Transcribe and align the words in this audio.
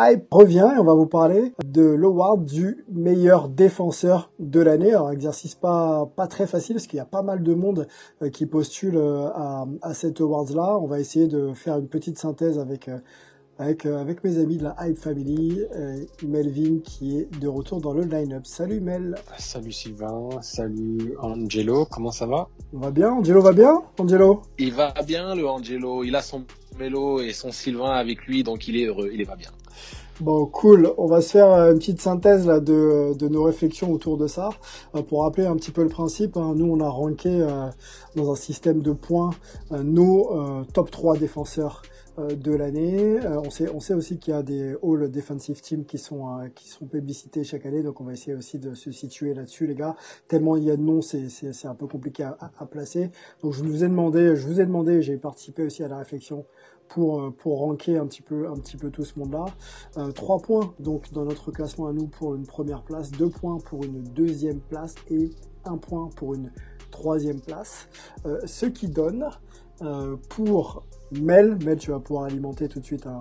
Hype 0.00 0.28
revient 0.30 0.70
et 0.76 0.78
on 0.78 0.84
va 0.84 0.94
vous 0.94 1.06
parler 1.08 1.54
de 1.64 1.82
l'award 1.82 2.44
du 2.44 2.84
meilleur 2.88 3.48
défenseur 3.48 4.30
de 4.38 4.60
l'année. 4.60 4.90
Alors 4.90 5.10
exercice 5.10 5.56
pas 5.56 6.08
pas 6.14 6.28
très 6.28 6.46
facile 6.46 6.76
parce 6.76 6.86
qu'il 6.86 6.98
y 6.98 7.00
a 7.00 7.04
pas 7.04 7.22
mal 7.22 7.42
de 7.42 7.52
monde 7.52 7.88
euh, 8.22 8.30
qui 8.30 8.46
postule 8.46 8.96
euh, 8.96 9.26
à, 9.34 9.66
à 9.82 9.94
cet 9.94 10.20
award 10.20 10.50
là. 10.50 10.78
On 10.80 10.86
va 10.86 11.00
essayer 11.00 11.26
de 11.26 11.52
faire 11.52 11.78
une 11.78 11.88
petite 11.88 12.16
synthèse 12.16 12.60
avec 12.60 12.88
euh, 13.60 13.64
avec 13.64 13.86
avec 13.86 14.24
mes 14.24 14.38
amis 14.38 14.56
de 14.56 14.64
la 14.64 14.76
Hype 14.80 14.98
Family, 14.98 15.60
Melvin 16.26 16.78
qui 16.84 17.18
est 17.18 17.38
de 17.40 17.48
retour 17.48 17.80
dans 17.80 17.92
le 17.92 18.02
line-up. 18.02 18.46
Salut 18.46 18.80
Mel. 18.80 19.16
Salut 19.38 19.72
Sylvain, 19.72 20.30
salut 20.40 21.14
Angelo, 21.20 21.86
comment 21.86 22.10
ça 22.10 22.26
va? 22.26 22.48
On 22.72 22.78
va 22.78 22.90
bien 22.90 23.12
Angelo 23.12 23.40
va 23.42 23.52
bien 23.52 23.82
Angelo? 23.98 24.42
Il 24.58 24.72
va 24.72 24.92
bien 25.06 25.34
le 25.34 25.48
Angelo, 25.48 26.04
il 26.04 26.16
a 26.16 26.22
son 26.22 26.44
Melo 26.78 27.20
et 27.20 27.32
son 27.32 27.50
Sylvain 27.50 27.90
avec 27.90 28.26
lui 28.26 28.42
donc 28.42 28.68
il 28.68 28.76
est 28.76 28.86
heureux, 28.86 29.10
il 29.12 29.20
est 29.20 29.26
pas 29.26 29.36
bien. 29.36 29.50
Bon, 30.20 30.46
cool. 30.46 30.92
On 30.98 31.06
va 31.06 31.20
se 31.20 31.30
faire 31.30 31.52
euh, 31.52 31.72
une 31.72 31.78
petite 31.78 32.00
synthèse 32.00 32.44
là 32.44 32.58
de, 32.58 33.14
de 33.16 33.28
nos 33.28 33.44
réflexions 33.44 33.92
autour 33.92 34.16
de 34.16 34.26
ça. 34.26 34.50
Euh, 34.96 35.02
pour 35.02 35.22
rappeler 35.22 35.46
un 35.46 35.54
petit 35.54 35.70
peu 35.70 35.84
le 35.84 35.88
principe, 35.88 36.36
hein, 36.36 36.54
nous 36.56 36.66
on 36.66 36.80
a 36.80 36.88
ranké 36.88 37.28
euh, 37.28 37.68
dans 38.16 38.32
un 38.32 38.34
système 38.34 38.82
de 38.82 38.92
points 38.92 39.30
nos 39.70 40.64
top 40.72 40.90
3 40.90 41.18
défenseurs 41.18 41.82
de 42.18 42.52
l'année. 42.52 43.20
on 43.26 43.50
sait, 43.50 43.70
on 43.70 43.80
sait 43.80 43.94
aussi 43.94 44.18
qu'il 44.18 44.34
y 44.34 44.36
a 44.36 44.42
des 44.42 44.76
All 44.82 45.10
Defensive 45.10 45.60
Teams 45.60 45.84
qui 45.84 45.98
sont 45.98 46.50
qui 46.54 46.68
sont 46.68 46.86
publicités 46.86 47.44
chaque 47.44 47.64
année, 47.66 47.82
donc 47.82 48.00
on 48.00 48.04
va 48.04 48.12
essayer 48.12 48.34
aussi 48.34 48.58
de 48.58 48.74
se 48.74 48.90
situer 48.90 49.34
là-dessus, 49.34 49.66
les 49.66 49.74
gars. 49.74 49.96
Tellement 50.26 50.56
il 50.56 50.64
y 50.64 50.70
a 50.70 50.76
de 50.76 50.82
noms, 50.82 51.00
c'est 51.02 51.66
un 51.66 51.74
peu 51.74 51.86
compliqué 51.86 52.24
à, 52.24 52.66
placer. 52.66 53.10
Donc 53.42 53.52
je 53.52 53.62
vous 53.62 53.84
ai 53.84 53.88
demandé, 53.88 54.36
je 54.36 54.46
vous 54.46 54.60
ai 54.60 54.66
demandé, 54.66 55.00
j'ai 55.02 55.16
participé 55.16 55.64
aussi 55.64 55.82
à 55.82 55.88
la 55.88 55.98
réflexion 55.98 56.44
pour 56.88 57.32
pour 57.36 57.58
ranker 57.58 57.98
un 57.98 58.06
petit 58.06 58.22
peu 58.22 58.48
un 58.48 58.56
petit 58.56 58.76
peu 58.76 58.90
tout 58.90 59.04
ce 59.04 59.18
monde-là. 59.18 59.46
Euh, 59.96 60.10
3 60.10 60.40
points 60.40 60.74
donc 60.78 61.12
dans 61.12 61.24
notre 61.24 61.52
classement 61.52 61.86
à 61.86 61.92
nous 61.92 62.06
pour 62.06 62.34
une 62.34 62.46
première 62.46 62.82
place, 62.82 63.10
2 63.12 63.28
points 63.30 63.58
pour 63.58 63.84
une 63.84 64.02
deuxième 64.02 64.60
place 64.60 64.94
et 65.10 65.30
1 65.64 65.76
point 65.76 66.08
pour 66.16 66.34
une 66.34 66.50
troisième 66.90 67.40
place. 67.40 67.88
Euh, 68.26 68.40
ce 68.46 68.66
qui 68.66 68.88
donne 68.88 69.24
euh, 69.24 69.67
pour 70.28 70.84
Mel, 71.12 71.58
Mel 71.64 71.78
tu 71.78 71.90
vas 71.90 72.00
pouvoir 72.00 72.24
alimenter 72.24 72.68
tout 72.68 72.80
de 72.80 72.84
suite 72.84 73.06
hein, 73.06 73.20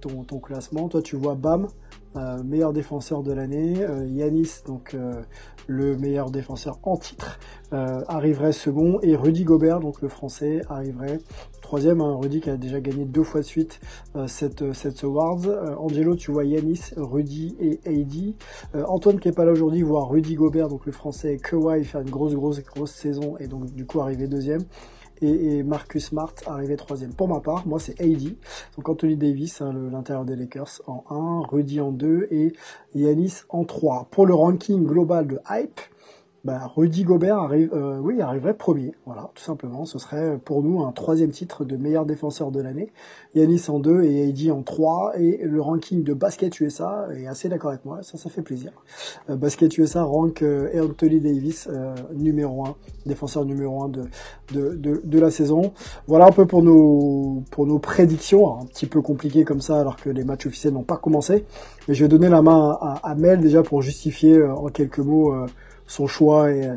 ton, 0.00 0.38
classement. 0.38 0.88
Toi 0.88 1.02
tu 1.02 1.16
vois 1.16 1.34
Bam, 1.34 1.68
euh, 2.16 2.42
meilleur 2.42 2.72
défenseur 2.72 3.22
de 3.22 3.32
l'année. 3.32 3.82
Euh, 3.82 4.06
Yanis, 4.06 4.62
donc 4.66 4.94
euh, 4.94 5.22
le 5.66 5.96
meilleur 5.96 6.30
défenseur 6.30 6.78
en 6.82 6.96
titre, 6.96 7.38
euh, 7.72 8.02
arriverait 8.08 8.52
second. 8.52 9.00
Et 9.02 9.16
Rudy 9.16 9.44
Gobert, 9.44 9.80
donc 9.80 10.00
le 10.00 10.08
français, 10.08 10.62
arriverait 10.68 11.18
troisième. 11.60 12.00
Hein, 12.00 12.16
Rudy 12.20 12.40
qui 12.40 12.50
a 12.50 12.56
déjà 12.56 12.80
gagné 12.80 13.04
deux 13.04 13.22
fois 13.22 13.40
de 13.40 13.46
suite 13.46 13.80
euh, 14.16 14.26
cette, 14.26 14.72
cette 14.72 15.04
awards. 15.04 15.46
Angelo, 15.78 16.14
tu 16.16 16.30
vois 16.30 16.44
Yanis, 16.44 16.92
Rudy 16.96 17.56
et 17.60 17.80
AD. 17.86 18.84
Antoine 18.86 19.18
qui 19.18 19.28
est 19.28 19.32
pas 19.32 19.44
là 19.44 19.52
aujourd'hui 19.52 19.82
voit 19.82 20.04
Rudy 20.04 20.34
Gobert, 20.34 20.68
donc 20.68 20.86
le 20.86 20.92
français, 20.92 21.38
Kawhi 21.38 21.84
faire 21.84 22.00
une 22.00 22.10
grosse, 22.10 22.34
grosse, 22.34 22.62
grosse 22.62 22.92
saison 22.92 23.36
et 23.38 23.46
donc 23.46 23.72
du 23.72 23.86
coup 23.86 24.00
arriver 24.00 24.26
deuxième 24.26 24.64
et, 25.20 25.62
Marcus 25.62 26.06
Smart 26.06 26.34
arrivé 26.46 26.76
troisième. 26.76 27.12
Pour 27.12 27.28
ma 27.28 27.40
part, 27.40 27.66
moi 27.66 27.78
c'est 27.78 28.00
AD, 28.00 28.34
donc 28.76 28.88
Anthony 28.88 29.16
Davis, 29.16 29.60
hein, 29.60 29.72
l'intérieur 29.90 30.24
des 30.24 30.36
Lakers 30.36 30.82
en 30.86 31.04
1, 31.10 31.46
Rudy 31.48 31.80
en 31.80 31.92
2 31.92 32.28
et 32.30 32.52
Yanis 32.94 33.42
en 33.48 33.64
3. 33.64 34.08
Pour 34.10 34.26
le 34.26 34.34
ranking 34.34 34.84
global 34.84 35.26
de 35.26 35.38
Hype, 35.50 35.80
bah, 36.44 36.70
Rudy 36.76 37.04
Gobert 37.04 37.38
arrive, 37.38 37.70
euh, 37.72 37.98
oui, 38.00 38.20
arriverait 38.20 38.52
premier. 38.52 38.92
Voilà, 39.06 39.30
tout 39.34 39.42
simplement. 39.42 39.86
Ce 39.86 39.98
serait 39.98 40.38
pour 40.44 40.62
nous 40.62 40.82
un 40.82 40.92
troisième 40.92 41.30
titre 41.30 41.64
de 41.64 41.76
meilleur 41.76 42.04
défenseur 42.04 42.50
de 42.50 42.60
l'année. 42.60 42.92
Yanis 43.34 43.62
en 43.68 43.78
deux 43.78 44.04
et 44.04 44.28
AD 44.28 44.50
en 44.50 44.62
trois. 44.62 45.12
Et 45.18 45.40
le 45.42 45.60
ranking 45.62 46.04
de 46.04 46.12
Basket 46.12 46.60
USA 46.60 47.08
est 47.16 47.26
assez 47.26 47.48
d'accord 47.48 47.70
avec 47.70 47.86
moi. 47.86 48.02
Ça, 48.02 48.18
ça 48.18 48.28
fait 48.28 48.42
plaisir. 48.42 48.72
Euh, 49.30 49.36
Basket 49.36 49.76
USA 49.78 50.02
rank 50.02 50.42
euh, 50.42 50.84
Anthony 50.84 51.20
Davis 51.20 51.66
euh, 51.72 51.94
numéro 52.14 52.66
un, 52.66 52.76
défenseur 53.06 53.46
numéro 53.46 53.82
un 53.82 53.88
de, 53.88 54.02
de, 54.52 54.74
de, 54.74 55.00
de, 55.02 55.18
la 55.18 55.30
saison. 55.30 55.72
Voilà 56.06 56.26
un 56.26 56.32
peu 56.32 56.46
pour 56.46 56.62
nos, 56.62 57.42
pour 57.50 57.66
nos 57.66 57.78
prédictions. 57.78 58.60
Un 58.60 58.66
petit 58.66 58.86
peu 58.86 59.00
compliqué 59.00 59.44
comme 59.44 59.62
ça 59.62 59.80
alors 59.80 59.96
que 59.96 60.10
les 60.10 60.24
matchs 60.24 60.46
officiels 60.46 60.74
n'ont 60.74 60.82
pas 60.82 60.98
commencé. 60.98 61.46
Mais 61.88 61.94
je 61.94 62.04
vais 62.04 62.08
donner 62.08 62.28
la 62.28 62.42
main 62.42 62.76
à, 62.82 63.00
à 63.02 63.14
Mel 63.14 63.40
déjà 63.40 63.62
pour 63.62 63.80
justifier 63.80 64.36
euh, 64.36 64.54
en 64.54 64.68
quelques 64.68 64.98
mots 64.98 65.32
son 65.86 66.06
choix 66.06 66.50
et, 66.50 66.70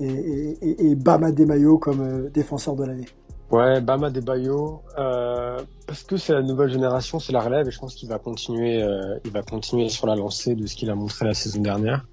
et, 0.00 0.06
et, 0.06 0.90
et 0.90 0.94
Bama 0.94 1.32
Debayo 1.32 1.78
comme 1.78 2.00
euh, 2.00 2.30
défenseur 2.30 2.76
de 2.76 2.84
l'année. 2.84 3.08
Ouais, 3.52 3.82
Bama 3.82 4.08
Debayo, 4.08 4.80
euh, 4.98 5.60
parce 5.86 6.04
que 6.04 6.16
c'est 6.16 6.32
la 6.32 6.40
nouvelle 6.40 6.70
génération, 6.70 7.18
c'est 7.18 7.32
la 7.32 7.40
relève, 7.42 7.68
et 7.68 7.70
je 7.70 7.78
pense 7.78 7.94
qu'il 7.94 8.08
va 8.08 8.18
continuer, 8.18 8.82
euh, 8.82 9.18
il 9.26 9.30
va 9.30 9.42
continuer 9.42 9.90
sur 9.90 10.06
la 10.06 10.16
lancée 10.16 10.54
de 10.54 10.66
ce 10.66 10.74
qu'il 10.74 10.88
a 10.88 10.94
montré 10.94 11.26
la 11.26 11.34
saison 11.34 11.60
dernière. 11.60 12.06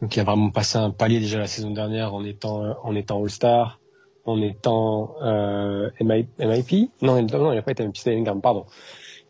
Donc 0.00 0.16
il 0.16 0.20
a 0.20 0.24
vraiment 0.24 0.48
passé 0.48 0.78
un 0.78 0.90
palier 0.90 1.20
déjà 1.20 1.38
la 1.38 1.46
saison 1.46 1.70
dernière 1.72 2.14
en 2.14 2.24
étant 2.24 2.62
en 2.82 2.94
étant 2.96 3.22
All-Star, 3.22 3.78
en 4.24 4.40
étant 4.40 5.16
euh, 5.22 5.90
MIP. 6.00 6.90
Non, 7.02 7.20
non, 7.20 7.52
il 7.52 7.56
n'a 7.56 7.62
pas 7.62 7.72
été 7.72 7.84
MIP, 7.84 7.98
c'était 7.98 8.22
pardon. 8.42 8.64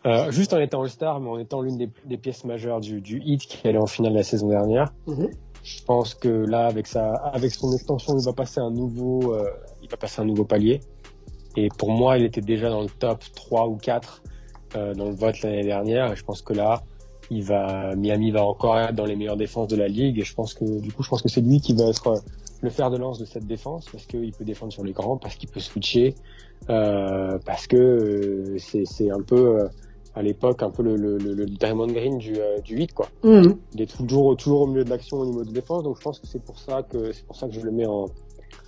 Euh, 0.06 0.30
juste 0.30 0.54
en 0.54 0.60
étant 0.60 0.82
All-Star, 0.82 1.18
mais 1.18 1.30
en 1.30 1.38
étant 1.38 1.62
l'une 1.62 1.76
des, 1.76 1.90
des, 2.06 2.16
pièces 2.16 2.44
majeures 2.44 2.80
du, 2.80 3.00
du 3.00 3.20
Heat 3.24 3.40
qui 3.42 3.66
allait 3.66 3.76
en 3.76 3.86
finale 3.86 4.14
la 4.14 4.22
saison 4.22 4.48
dernière. 4.48 4.92
Mm 5.08 5.14
-hmm. 5.14 5.30
Je 5.62 5.82
pense 5.84 6.14
que 6.14 6.28
là, 6.28 6.66
avec 6.66 6.86
sa, 6.86 7.12
avec 7.14 7.52
son 7.52 7.72
extension, 7.72 8.18
il 8.18 8.24
va 8.24 8.32
passer 8.32 8.60
un 8.60 8.70
nouveau, 8.70 9.34
euh, 9.34 9.44
il 9.82 9.88
va 9.88 9.96
passer 9.96 10.20
un 10.20 10.24
nouveau 10.24 10.44
palier. 10.44 10.80
Et 11.56 11.68
pour 11.78 11.90
moi, 11.90 12.18
il 12.18 12.24
était 12.24 12.40
déjà 12.40 12.70
dans 12.70 12.82
le 12.82 12.88
top 12.88 13.22
3 13.34 13.68
ou 13.68 13.76
4 13.76 14.22
euh, 14.76 14.94
dans 14.94 15.06
le 15.06 15.14
vote 15.14 15.40
l'année 15.42 15.64
dernière. 15.64 16.12
Et 16.12 16.16
je 16.16 16.24
pense 16.24 16.42
que 16.42 16.52
là, 16.52 16.82
il 17.30 17.44
va, 17.44 17.94
Miami 17.96 18.30
va 18.30 18.44
encore 18.44 18.78
être 18.78 18.94
dans 18.94 19.04
les 19.04 19.16
meilleures 19.16 19.36
défenses 19.36 19.68
de 19.68 19.76
la 19.76 19.88
ligue. 19.88 20.18
Et 20.18 20.24
je 20.24 20.34
pense 20.34 20.54
que, 20.54 20.80
du 20.80 20.92
coup, 20.92 21.02
je 21.02 21.08
pense 21.08 21.22
que 21.22 21.28
c'est 21.28 21.40
lui 21.40 21.60
qui 21.60 21.74
va 21.74 21.84
être 21.84 22.22
le 22.62 22.70
fer 22.70 22.90
de 22.90 22.96
lance 22.96 23.18
de 23.18 23.24
cette 23.24 23.46
défense 23.46 23.86
parce 23.90 24.06
qu'il 24.06 24.32
peut 24.32 24.44
défendre 24.44 24.72
sur 24.72 24.84
les 24.84 24.92
grands, 24.92 25.16
parce 25.16 25.34
qu'il 25.34 25.48
peut 25.48 25.60
switcher, 25.60 26.14
euh, 26.68 27.38
parce 27.44 27.66
que 27.66 27.76
euh, 27.76 28.58
c'est, 28.58 28.84
c'est 28.84 29.10
un 29.10 29.22
peu, 29.22 29.68
à 30.14 30.22
l'époque 30.22 30.62
un 30.62 30.70
peu 30.70 30.82
le, 30.82 30.96
le, 30.96 31.18
le, 31.18 31.46
Diamond 31.46 31.86
Green 31.86 32.18
du, 32.18 32.34
euh, 32.36 32.58
du 32.60 32.76
8 32.76 32.92
quoi. 32.92 33.08
Mmh. 33.22 33.52
Il 33.74 33.82
est 33.82 33.96
toujours 33.96 34.36
toujours 34.36 34.62
au 34.62 34.66
milieu 34.66 34.84
de 34.84 34.90
l'action 34.90 35.18
au 35.18 35.26
niveau 35.26 35.44
de 35.44 35.52
défense 35.52 35.82
donc 35.84 35.96
je 35.98 36.02
pense 36.02 36.18
que 36.18 36.26
c'est 36.26 36.42
pour 36.42 36.58
ça 36.58 36.82
que 36.82 37.12
c'est 37.12 37.24
pour 37.24 37.36
ça 37.36 37.48
que 37.48 37.54
je 37.54 37.60
le 37.60 37.70
mets 37.70 37.86
en 37.86 38.06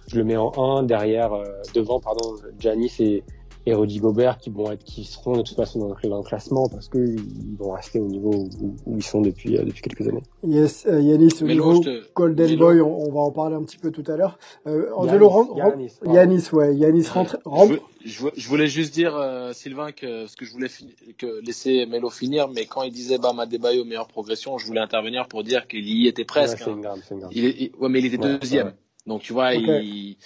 je 0.06 0.16
le 0.16 0.24
mets 0.24 0.36
en 0.36 0.52
1 0.56 0.84
derrière 0.84 1.32
euh, 1.32 1.44
devant 1.74 2.00
pardon 2.00 2.34
Janis 2.58 2.92
et 3.00 3.24
et 3.66 3.74
Rudy 3.74 3.98
Gobert 3.98 4.38
qui 4.38 4.50
vont 4.50 4.70
être 4.72 4.84
qui 4.84 5.04
seront 5.04 5.36
de 5.36 5.42
toute 5.42 5.56
façon 5.56 5.78
dans 5.78 5.88
le, 5.88 6.08
dans 6.08 6.18
le 6.18 6.22
classement 6.22 6.68
parce 6.68 6.88
que 6.88 6.98
ils 6.98 7.56
vont 7.56 7.72
rester 7.72 8.00
au 8.00 8.08
niveau 8.08 8.48
où, 8.60 8.76
où 8.86 8.96
ils 8.96 9.02
sont 9.02 9.20
depuis 9.20 9.56
euh, 9.56 9.64
depuis 9.64 9.82
quelques 9.82 10.08
années. 10.08 10.22
Yes, 10.42 10.86
euh, 10.86 11.00
Yanis 11.00 11.42
au 11.42 11.46
niveau 11.46 11.78
te... 11.78 12.02
Golden. 12.14 12.56
Boy, 12.56 12.80
on, 12.80 13.08
on, 13.08 13.12
va 13.12 13.20
en 13.20 13.30
parler 13.30 13.56
un 13.56 13.62
petit 13.62 13.78
peu 13.78 13.90
tout 13.90 14.04
à 14.08 14.16
l'heure. 14.16 14.38
Euh, 14.66 14.90
Angelo 14.94 15.28
rentre, 15.28 15.56
Yanis, 15.56 15.92
Yanis, 16.04 16.48
ouais, 16.52 16.74
Yanis 16.74 17.06
rentre. 17.08 17.38
rentre. 17.44 17.74
Je, 18.04 18.26
je, 18.36 18.48
voulais 18.48 18.66
juste 18.66 18.92
dire 18.92 19.14
euh, 19.14 19.52
Sylvain 19.52 19.92
que 19.92 20.26
ce 20.26 20.36
que 20.36 20.44
je 20.44 20.52
voulais 20.52 20.68
que 21.18 21.40
laisser 21.44 21.86
Melo 21.86 22.10
finir, 22.10 22.48
mais 22.48 22.66
quand 22.66 22.82
il 22.82 22.92
disait 22.92 23.18
Bama 23.18 23.46
Debayo 23.46 23.84
meilleure 23.84 24.08
progression, 24.08 24.58
je 24.58 24.66
voulais 24.66 24.80
intervenir 24.80 25.28
pour 25.28 25.44
dire 25.44 25.68
qu'il 25.68 25.86
y 25.88 26.08
était 26.08 26.24
presque. 26.24 26.66
Ouais, 26.66 26.80
grave, 26.80 27.00
grave. 27.10 27.30
Il 27.32 27.44
est, 27.44 27.56
il, 27.58 27.70
ouais, 27.78 27.88
mais 27.88 28.00
il 28.00 28.06
était 28.06 28.18
ouais, 28.18 28.38
deuxième. 28.38 28.66
Ouais. 28.68 28.74
Donc 29.06 29.22
tu 29.22 29.32
vois, 29.32 29.54
il, 29.54 30.16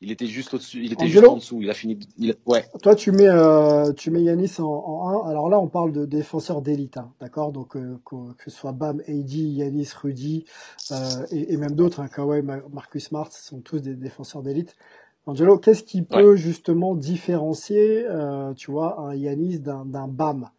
il 0.00 0.10
était 0.10 0.26
juste 0.26 0.54
au-dessus, 0.54 0.84
il 0.84 0.92
était 0.92 1.02
Angelo 1.02 1.20
juste 1.20 1.28
en 1.30 1.36
dessous. 1.36 1.62
Il 1.62 1.70
a 1.70 1.74
fini. 1.74 1.98
il- 2.18 2.36
ouais. 2.46 2.64
Toi, 2.82 2.94
tu 2.94 3.12
mets, 3.12 3.28
euh, 3.28 3.92
tu 3.92 4.10
mets 4.10 4.22
Yanis 4.22 4.60
en, 4.60 4.64
en 4.64 5.24
1. 5.26 5.30
Alors 5.30 5.48
là, 5.48 5.58
on 5.60 5.68
parle 5.68 5.92
de 5.92 6.04
défenseurs 6.04 6.62
d'élite, 6.62 6.96
hein, 6.98 7.12
d'accord? 7.20 7.52
Donc, 7.52 7.76
euh, 7.76 7.98
que, 8.04 8.32
que 8.34 8.50
ce 8.50 8.56
soit 8.56 8.72
Bam, 8.72 9.00
AD, 9.08 9.32
Yanis, 9.32 9.88
Rudy, 10.02 10.44
euh, 10.92 11.26
et, 11.30 11.52
et 11.54 11.56
même 11.56 11.74
d'autres, 11.74 12.00
hein, 12.00 12.08
Kawhi, 12.08 12.42
Ma- 12.42 12.62
Marcus 12.72 13.04
Smart, 13.04 13.32
sont 13.32 13.60
tous 13.60 13.80
des 13.80 13.94
défenseurs 13.94 14.42
d'élite. 14.42 14.76
Angelo, 15.26 15.58
qu'est-ce 15.58 15.82
qui 15.82 16.02
Ouais. 16.12 16.22
peut 16.22 16.36
justement 16.36 16.94
différencier, 16.94 18.04
euh, 18.08 18.52
tu 18.54 18.70
vois, 18.70 19.00
un 19.00 19.14
Yanis 19.14 19.58
d'un 19.60 19.84
d'un 19.84 20.08
Bam? 20.08 20.50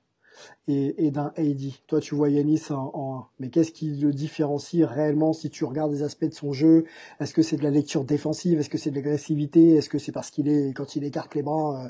Et, 0.68 1.12
d'un 1.12 1.32
AD? 1.38 1.62
Toi, 1.88 2.00
tu 2.00 2.16
vois 2.16 2.30
Yanis 2.30 2.64
en, 2.70 2.92
en 2.94 3.20
1. 3.20 3.28
Mais 3.40 3.50
qu'est-ce 3.50 3.72
qui 3.72 3.96
le 3.96 4.12
différencie 4.12 4.84
réellement 4.84 5.34
si 5.34 5.50
tu 5.50 5.66
regardes 5.66 5.92
les 5.92 6.04
aspects 6.04 6.26
de 6.26 6.34
son 6.34 6.54
jeu? 6.54 6.86
Est-ce 7.20 7.34
que 7.34 7.42
c'est 7.42 7.58
de 7.58 7.64
la 7.64 7.70
lecture 7.70 8.04
défensive? 8.04 8.60
Est-ce 8.60 8.70
que 8.70 8.78
c'est 8.78 8.92
de 8.92 8.96
l'agressivité? 8.96 9.76
Est-ce 9.76 9.90
que 9.90 9.98
c'est 9.98 10.12
parce 10.12 10.32
qu'il 10.32 10.48
est, 10.48 10.74
quand 10.74 10.96
il 10.96 11.04
écarte 11.04 11.36
les 11.36 11.44
bras, 11.44 11.86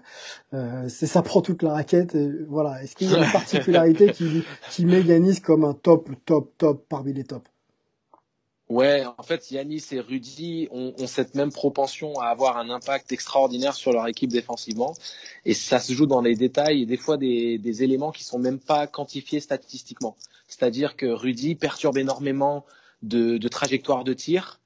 euh, 0.53 0.57
euh, 0.57 0.89
c'est 0.89 1.07
ça 1.07 1.21
prend 1.21 1.41
toute 1.41 1.63
la 1.63 1.73
raquette. 1.73 2.15
et 2.15 2.29
voilà. 2.47 2.83
Est-ce 2.83 2.95
qu'il 2.95 3.11
y 3.11 3.15
a 3.15 3.25
une 3.25 3.31
particularité 3.31 4.11
qui, 4.11 4.43
qui 4.69 4.85
met 4.85 5.01
Yanis 5.01 5.41
comme 5.41 5.63
un 5.63 5.73
top, 5.73 6.09
top, 6.25 6.51
top 6.57 6.85
parmi 6.87 7.13
les 7.13 7.23
tops? 7.23 7.49
Ouais, 8.69 9.05
en 9.17 9.23
fait, 9.23 9.49
Yanis 9.51 9.85
et 9.91 10.01
Rudy 10.01 10.67
ont, 10.71 10.93
ont 10.99 11.07
cette 11.07 11.35
même 11.35 11.53
propension 11.53 12.19
à 12.19 12.27
avoir 12.27 12.57
un 12.57 12.69
impact 12.69 13.13
extraordinaire 13.13 13.73
sur 13.73 13.93
leur 13.93 14.07
équipe 14.07 14.29
défensivement. 14.29 14.93
Et 15.45 15.53
ça 15.53 15.79
se 15.79 15.93
joue 15.93 16.05
dans 16.05 16.19
les 16.19 16.35
détails 16.35 16.81
et 16.81 16.85
des 16.85 16.97
fois 16.97 17.15
des, 17.15 17.57
des 17.59 17.83
éléments 17.83 18.11
qui 18.11 18.25
sont 18.25 18.39
même 18.39 18.59
pas 18.59 18.85
quantifiés 18.85 19.39
statistiquement. 19.39 20.17
C'est-à-dire 20.49 20.97
que 20.97 21.05
Rudy 21.05 21.55
perturbe 21.55 21.97
énormément 21.97 22.65
de, 23.03 23.37
de 23.37 23.47
trajectoires 23.47 24.03
de 24.03 24.13
tir. 24.13 24.59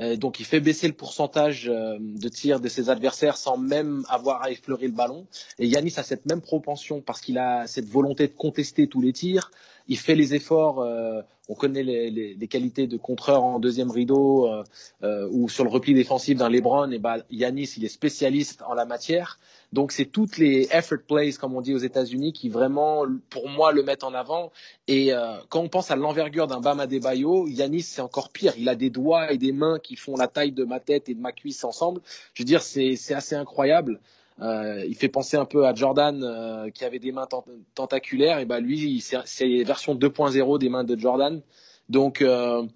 Euh, 0.00 0.16
donc 0.16 0.40
il 0.40 0.46
fait 0.46 0.58
baisser 0.58 0.88
le 0.88 0.94
pourcentage 0.94 1.68
euh, 1.68 1.98
de 2.00 2.28
tir 2.28 2.58
de 2.58 2.68
ses 2.68 2.90
adversaires 2.90 3.36
sans 3.36 3.56
même 3.56 4.04
avoir 4.08 4.42
à 4.42 4.50
effleurer 4.50 4.88
le 4.88 4.92
ballon. 4.92 5.26
Et 5.60 5.68
Yanis 5.68 5.94
a 5.96 6.02
cette 6.02 6.26
même 6.26 6.40
propension 6.40 7.00
parce 7.00 7.20
qu'il 7.20 7.38
a 7.38 7.68
cette 7.68 7.88
volonté 7.88 8.26
de 8.26 8.32
contester 8.32 8.88
tous 8.88 9.00
les 9.00 9.12
tirs. 9.12 9.52
Il 9.88 9.98
fait 9.98 10.14
les 10.14 10.34
efforts. 10.34 10.80
euh, 10.80 11.20
on 11.48 11.54
connaît 11.54 11.82
les, 11.82 12.48
qualités 12.48 12.86
de 12.86 12.96
contreur 12.96 13.44
en 13.44 13.58
deuxième 13.58 13.90
rideau 13.90 14.48
euh, 14.48 14.64
euh, 15.02 15.28
ou 15.30 15.50
sur 15.50 15.62
le 15.62 15.70
repli 15.70 15.92
défensif 15.92 16.38
d'un 16.38 16.48
LeBron. 16.48 16.90
Et 16.90 16.98
ben 16.98 17.22
Yanis, 17.30 17.74
il 17.76 17.84
est 17.84 17.88
spécialiste 17.88 18.62
en 18.66 18.74
la 18.74 18.86
matière. 18.86 19.38
Donc 19.72 19.92
c'est 19.92 20.06
toutes 20.06 20.38
les 20.38 20.68
effort 20.72 20.98
plays, 21.06 21.32
comme 21.32 21.54
on 21.54 21.60
dit 21.60 21.74
aux 21.74 21.78
États-Unis, 21.78 22.32
qui 22.32 22.48
vraiment, 22.48 23.04
pour 23.28 23.48
moi, 23.48 23.72
le 23.72 23.82
mettent 23.82 24.04
en 24.04 24.14
avant. 24.14 24.52
Et 24.88 25.10
quand 25.48 25.60
on 25.60 25.68
pense 25.68 25.90
à 25.90 25.96
l'envergure 25.96 26.46
d'un 26.46 26.60
Bam 26.60 26.80
Adebayo, 26.80 27.48
Yanis 27.48 27.82
c'est 27.82 28.00
encore 28.00 28.30
pire. 28.30 28.54
Il 28.56 28.68
a 28.68 28.76
des 28.76 28.90
doigts 28.90 29.32
et 29.32 29.38
des 29.38 29.52
mains 29.52 29.78
qui 29.80 29.96
font 29.96 30.16
la 30.16 30.28
taille 30.28 30.52
de 30.52 30.64
ma 30.64 30.80
tête 30.80 31.08
et 31.08 31.14
de 31.14 31.20
ma 31.20 31.32
cuisse 31.32 31.64
ensemble. 31.64 32.00
Je 32.34 32.42
veux 32.42 32.46
dire, 32.46 32.62
c'est 32.62 32.94
assez 33.12 33.34
incroyable. 33.34 34.00
Euh, 34.40 34.84
il 34.86 34.96
fait 34.96 35.08
penser 35.08 35.36
un 35.36 35.44
peu 35.44 35.66
à 35.66 35.74
Jordan 35.74 36.22
euh, 36.24 36.70
qui 36.70 36.84
avait 36.84 36.98
des 36.98 37.12
mains 37.12 37.26
tent- 37.26 37.44
tentaculaires. 37.74 38.40
Et 38.40 38.44
ben 38.46 38.60
lui, 38.60 39.00
c'est 39.00 39.18
c'est 39.24 39.62
version 39.62 39.94
2.0 39.94 40.58
des 40.58 40.68
mains 40.68 40.84
de 40.84 40.98
Jordan. 40.98 41.40
Donc 41.88 42.20
euh, 42.20 42.66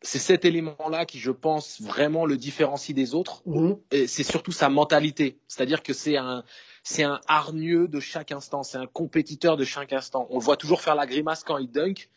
c'est 0.00 0.20
cet 0.20 0.44
élément-là 0.44 1.06
qui, 1.06 1.18
je 1.18 1.32
pense, 1.32 1.80
vraiment 1.80 2.24
le 2.24 2.36
différencie 2.36 2.94
des 2.94 3.14
autres. 3.14 3.42
Mhm. 3.46 3.78
Et 3.90 4.06
c'est 4.06 4.22
surtout 4.22 4.52
sa 4.52 4.68
mentalité. 4.68 5.38
C'est-à-dire 5.48 5.82
que 5.82 5.92
c'est 5.92 6.16
un, 6.16 6.44
c'est 6.84 7.02
un 7.02 7.20
hargneux 7.26 7.88
de 7.88 7.98
chaque 7.98 8.30
instant. 8.30 8.62
C'est 8.62 8.78
un 8.78 8.86
compétiteur 8.86 9.56
de 9.56 9.64
chaque 9.64 9.92
instant. 9.92 10.28
On 10.30 10.38
le 10.38 10.44
voit 10.44 10.56
toujours 10.56 10.80
faire 10.82 10.94
la 10.94 11.06
grimace 11.06 11.42
quand 11.42 11.58
il 11.58 11.68
dunk, 11.70 12.08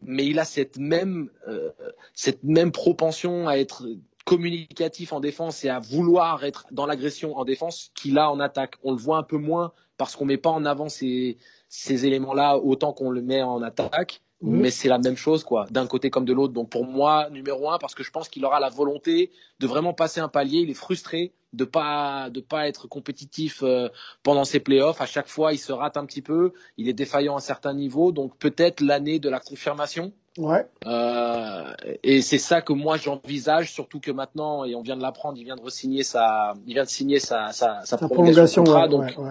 mais 0.00 0.24
il 0.24 0.38
a 0.38 0.46
cette 0.46 0.78
même, 0.78 1.30
euh, 1.46 1.70
cette 2.14 2.42
même 2.42 2.72
propension 2.72 3.48
à 3.48 3.58
être 3.58 3.86
communicatif 4.26 5.12
en 5.12 5.20
défense 5.20 5.64
et 5.64 5.68
à 5.68 5.78
vouloir 5.78 6.44
être 6.44 6.66
dans 6.72 6.84
l'agression 6.84 7.38
en 7.38 7.44
défense 7.44 7.92
qu'il 7.94 8.18
a 8.18 8.30
en 8.30 8.40
attaque. 8.40 8.74
On 8.82 8.90
le 8.90 8.98
voit 8.98 9.18
un 9.18 9.22
peu 9.22 9.38
moins 9.38 9.72
parce 9.96 10.16
qu'on 10.16 10.24
met 10.26 10.36
pas 10.36 10.50
en 10.50 10.64
avant 10.64 10.88
ces, 10.88 11.38
ces 11.68 12.06
éléments-là 12.06 12.58
autant 12.58 12.92
qu'on 12.92 13.10
le 13.10 13.22
met 13.22 13.40
en 13.40 13.62
attaque. 13.62 14.20
Mais 14.42 14.70
c'est 14.70 14.88
la 14.88 14.98
même 14.98 15.16
chose, 15.16 15.44
quoi, 15.44 15.66
d'un 15.70 15.86
côté 15.86 16.10
comme 16.10 16.26
de 16.26 16.32
l'autre. 16.34 16.52
Donc 16.52 16.68
pour 16.68 16.84
moi, 16.84 17.30
numéro 17.30 17.70
un, 17.70 17.78
parce 17.78 17.94
que 17.94 18.02
je 18.02 18.10
pense 18.10 18.28
qu'il 18.28 18.44
aura 18.44 18.60
la 18.60 18.68
volonté 18.68 19.30
de 19.60 19.66
vraiment 19.66 19.94
passer 19.94 20.20
un 20.20 20.28
palier. 20.28 20.58
Il 20.58 20.70
est 20.70 20.74
frustré 20.74 21.32
de 21.54 21.64
pas 21.64 22.28
de 22.28 22.40
pas 22.40 22.68
être 22.68 22.86
compétitif 22.86 23.62
euh, 23.62 23.88
pendant 24.22 24.44
ses 24.44 24.60
playoffs. 24.60 25.00
À 25.00 25.06
chaque 25.06 25.28
fois, 25.28 25.54
il 25.54 25.58
se 25.58 25.72
rate 25.72 25.96
un 25.96 26.04
petit 26.04 26.20
peu. 26.20 26.52
Il 26.76 26.88
est 26.88 26.92
défaillant 26.92 27.36
à 27.36 27.40
certains 27.40 27.72
niveaux. 27.72 28.12
Donc 28.12 28.36
peut-être 28.36 28.82
l'année 28.82 29.18
de 29.18 29.30
la 29.30 29.40
confirmation. 29.40 30.12
Ouais. 30.38 30.66
Euh, 30.86 31.72
et 32.02 32.20
c'est 32.22 32.38
ça 32.38 32.60
que 32.60 32.72
moi 32.72 32.96
j'envisage, 32.98 33.72
surtout 33.72 34.00
que 34.00 34.10
maintenant, 34.10 34.64
et 34.64 34.74
on 34.74 34.82
vient 34.82 34.96
de 34.96 35.02
l'apprendre, 35.02 35.38
il 35.38 35.44
vient 35.44 35.56
de 35.56 35.62
re-signer 35.62 36.02
sa, 36.02 36.54
il 36.66 36.74
vient 36.74 36.84
de 36.84 36.88
signer 36.88 37.18
sa, 37.20 37.52
sa, 37.52 37.84
sa 37.84 37.96
Sa 37.98 38.08
prolongation, 38.08 38.62
prolongation, 38.64 38.64
contrat. 38.64 38.88
donc, 38.88 39.14
ouais, 39.16 39.24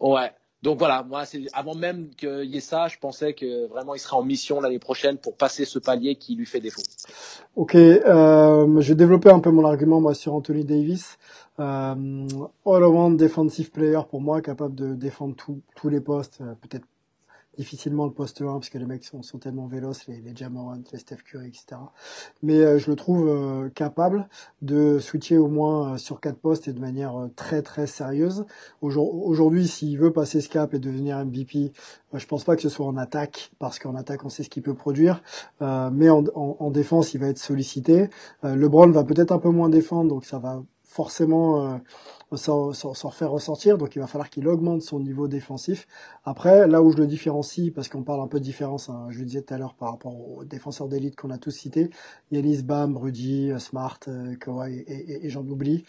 ouais. 0.00 0.10
ouais. 0.22 0.32
Donc 0.62 0.78
voilà, 0.78 1.02
moi, 1.02 1.26
c'est 1.26 1.42
avant 1.52 1.74
même 1.74 2.08
qu'il 2.16 2.44
y 2.46 2.56
ait 2.56 2.60
ça, 2.60 2.88
je 2.88 2.96
pensais 2.98 3.34
que 3.34 3.66
vraiment 3.66 3.94
il 3.94 3.98
serait 3.98 4.16
en 4.16 4.22
mission 4.22 4.60
l'année 4.62 4.78
prochaine 4.78 5.18
pour 5.18 5.36
passer 5.36 5.66
ce 5.66 5.78
palier 5.78 6.16
qui 6.16 6.36
lui 6.36 6.46
fait 6.46 6.60
défaut. 6.60 6.80
Ok, 7.56 7.74
euh, 7.74 8.80
je 8.80 8.88
vais 8.88 8.94
développer 8.94 9.30
un 9.30 9.40
peu 9.40 9.50
mon 9.50 9.66
argument 9.66 10.00
moi 10.00 10.14
sur 10.14 10.32
Anthony 10.34 10.64
Davis. 10.64 11.18
Euh, 11.60 12.26
all-around 12.66 13.18
defensive 13.18 13.70
player 13.72 14.00
pour 14.08 14.20
moi, 14.22 14.40
capable 14.40 14.74
de 14.74 14.94
défendre 14.94 15.36
tous 15.36 15.60
tous 15.76 15.88
les 15.90 16.00
postes, 16.00 16.38
euh, 16.40 16.54
peut-être 16.62 16.86
difficilement 17.56 18.04
le 18.06 18.12
poste 18.12 18.42
1 18.42 18.46
parce 18.54 18.68
que 18.68 18.78
les 18.78 18.86
mecs 18.86 19.04
sont, 19.04 19.20
tellement 19.38 19.66
véloces, 19.66 20.06
les, 20.06 20.20
les 20.20 20.32
les 20.92 20.98
Steph 20.98 21.18
Curry, 21.24 21.48
etc. 21.48 21.92
Mais 22.42 22.58
euh, 22.60 22.78
je 22.78 22.90
le 22.90 22.96
trouve 22.96 23.28
euh, 23.28 23.68
capable 23.70 24.28
de 24.62 24.98
switcher 24.98 25.38
au 25.38 25.48
moins 25.48 25.94
euh, 25.94 25.96
sur 25.98 26.20
quatre 26.20 26.38
postes 26.38 26.68
et 26.68 26.72
de 26.72 26.80
manière 26.80 27.14
très 27.36 27.62
très 27.62 27.86
sérieuse. 27.86 28.44
Aujourd- 28.80 29.14
Aujourd'hui, 29.26 29.66
s'il 29.68 29.98
veut 29.98 30.12
passer 30.12 30.40
ce 30.40 30.48
cap 30.48 30.74
et 30.74 30.78
devenir 30.78 31.18
MVP, 31.24 31.72
je 32.14 32.26
pense 32.26 32.44
pas 32.44 32.56
que 32.56 32.62
ce 32.62 32.68
soit 32.68 32.86
en 32.86 32.96
attaque 32.96 33.50
parce 33.58 33.78
qu'en 33.78 33.94
attaque 33.94 34.24
on 34.24 34.28
sait 34.28 34.42
ce 34.42 34.50
qu'il 34.50 34.62
peut 34.62 34.74
produire, 34.74 35.22
mais 35.60 36.08
en, 36.10 36.24
en, 36.34 36.56
en 36.60 36.70
défense 36.70 37.14
il 37.14 37.20
va 37.20 37.28
être 37.28 37.38
sollicité. 37.38 38.08
LeBron 38.42 38.90
va 38.90 39.04
peut-être 39.04 39.32
un 39.32 39.38
peu 39.38 39.50
moins 39.50 39.68
défendre, 39.68 40.08
donc 40.10 40.24
ça 40.24 40.38
va 40.38 40.62
forcément 40.94 41.80
euh, 42.32 42.36
s'en 42.36 43.10
faire 43.10 43.30
ressortir. 43.30 43.78
Donc 43.78 43.96
il 43.96 43.98
va 43.98 44.06
falloir 44.06 44.30
qu'il 44.30 44.46
augmente 44.48 44.82
son 44.82 45.00
niveau 45.00 45.26
défensif. 45.28 45.86
Après, 46.24 46.66
là 46.68 46.82
où 46.82 46.90
je 46.92 46.96
le 46.98 47.06
différencie, 47.06 47.72
parce 47.74 47.88
qu'on 47.88 48.02
parle 48.02 48.20
un 48.20 48.28
peu 48.28 48.38
de 48.38 48.44
différence, 48.44 48.88
hein, 48.88 49.06
je 49.10 49.18
le 49.18 49.24
disais 49.24 49.42
tout 49.42 49.54
à 49.54 49.58
l'heure 49.58 49.74
par 49.74 49.90
rapport 49.90 50.14
aux 50.16 50.44
défenseurs 50.44 50.88
d'élite 50.88 51.16
qu'on 51.16 51.30
a 51.30 51.38
tous 51.38 51.50
cités, 51.50 51.90
Yanis, 52.30 52.62
Bam, 52.62 52.96
Rudy, 52.96 53.50
euh, 53.50 53.58
Smart, 53.58 53.98
euh, 54.08 54.36
Kawhi 54.36 54.78
et, 54.86 54.92
et- 54.92 55.26
et 55.26 55.30
j'en 55.30 55.46
oublie. 55.46 55.84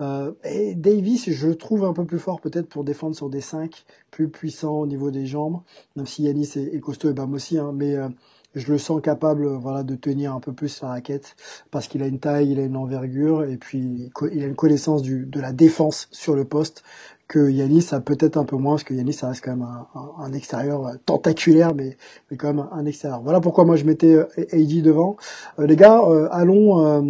Euh, 0.00 0.32
et 0.44 0.74
Davis, 0.74 1.30
je 1.30 1.48
trouve 1.50 1.84
un 1.84 1.92
peu 1.92 2.04
plus 2.04 2.18
fort 2.18 2.40
peut-être 2.40 2.68
pour 2.68 2.84
défendre 2.84 3.16
sur 3.16 3.30
des 3.30 3.40
5, 3.40 3.84
plus 4.10 4.28
puissant 4.28 4.74
au 4.80 4.86
niveau 4.86 5.10
des 5.10 5.26
jambes, 5.26 5.60
même 5.96 6.06
si 6.06 6.22
Yanis 6.24 6.52
est, 6.56 6.74
est 6.74 6.80
costaud 6.80 7.10
et 7.10 7.14
Bam 7.14 7.32
aussi, 7.34 7.58
hein, 7.58 7.72
mais 7.74 7.96
euh, 7.96 8.08
je 8.54 8.72
le 8.72 8.78
sens 8.78 9.00
capable 9.02 9.44
euh, 9.46 9.56
voilà 9.58 9.82
de 9.82 9.94
tenir 9.96 10.34
un 10.34 10.40
peu 10.40 10.52
plus 10.52 10.80
la 10.82 10.88
raquette 10.88 11.36
parce 11.70 11.88
qu'il 11.88 12.02
a 12.02 12.06
une 12.06 12.20
taille, 12.20 12.50
il 12.52 12.60
a 12.60 12.64
une 12.64 12.76
envergure 12.76 13.44
et 13.44 13.56
puis 13.56 14.10
il 14.32 14.42
a 14.42 14.46
une 14.46 14.56
connaissance 14.56 15.02
du, 15.02 15.26
de 15.26 15.40
la 15.40 15.52
défense 15.52 16.08
sur 16.12 16.34
le 16.34 16.44
poste 16.44 16.82
que 17.28 17.50
Yanis 17.50 17.86
a 17.92 18.00
peut-être 18.00 18.36
un 18.36 18.44
peu 18.44 18.56
moins 18.56 18.74
parce 18.74 18.84
que 18.84 18.94
Yanis 18.94 19.12
ça 19.14 19.28
reste 19.28 19.44
quand 19.44 19.52
même 19.52 19.62
un, 19.62 19.86
un- 19.94 20.24
extérieur 20.32 20.86
euh, 20.86 20.94
tentaculaire 21.06 21.74
mais, 21.74 21.96
mais 22.30 22.36
quand 22.36 22.52
même 22.54 22.66
un 22.72 22.86
extérieur. 22.86 23.22
Voilà 23.22 23.40
pourquoi 23.40 23.64
moi 23.64 23.76
je 23.76 23.84
mettais 23.84 24.14
euh, 24.14 24.26
AD 24.52 24.82
devant. 24.82 25.16
Euh, 25.58 25.66
les 25.66 25.76
gars, 25.76 26.00
euh, 26.04 26.28
allons 26.32 26.84
euh, 26.86 27.00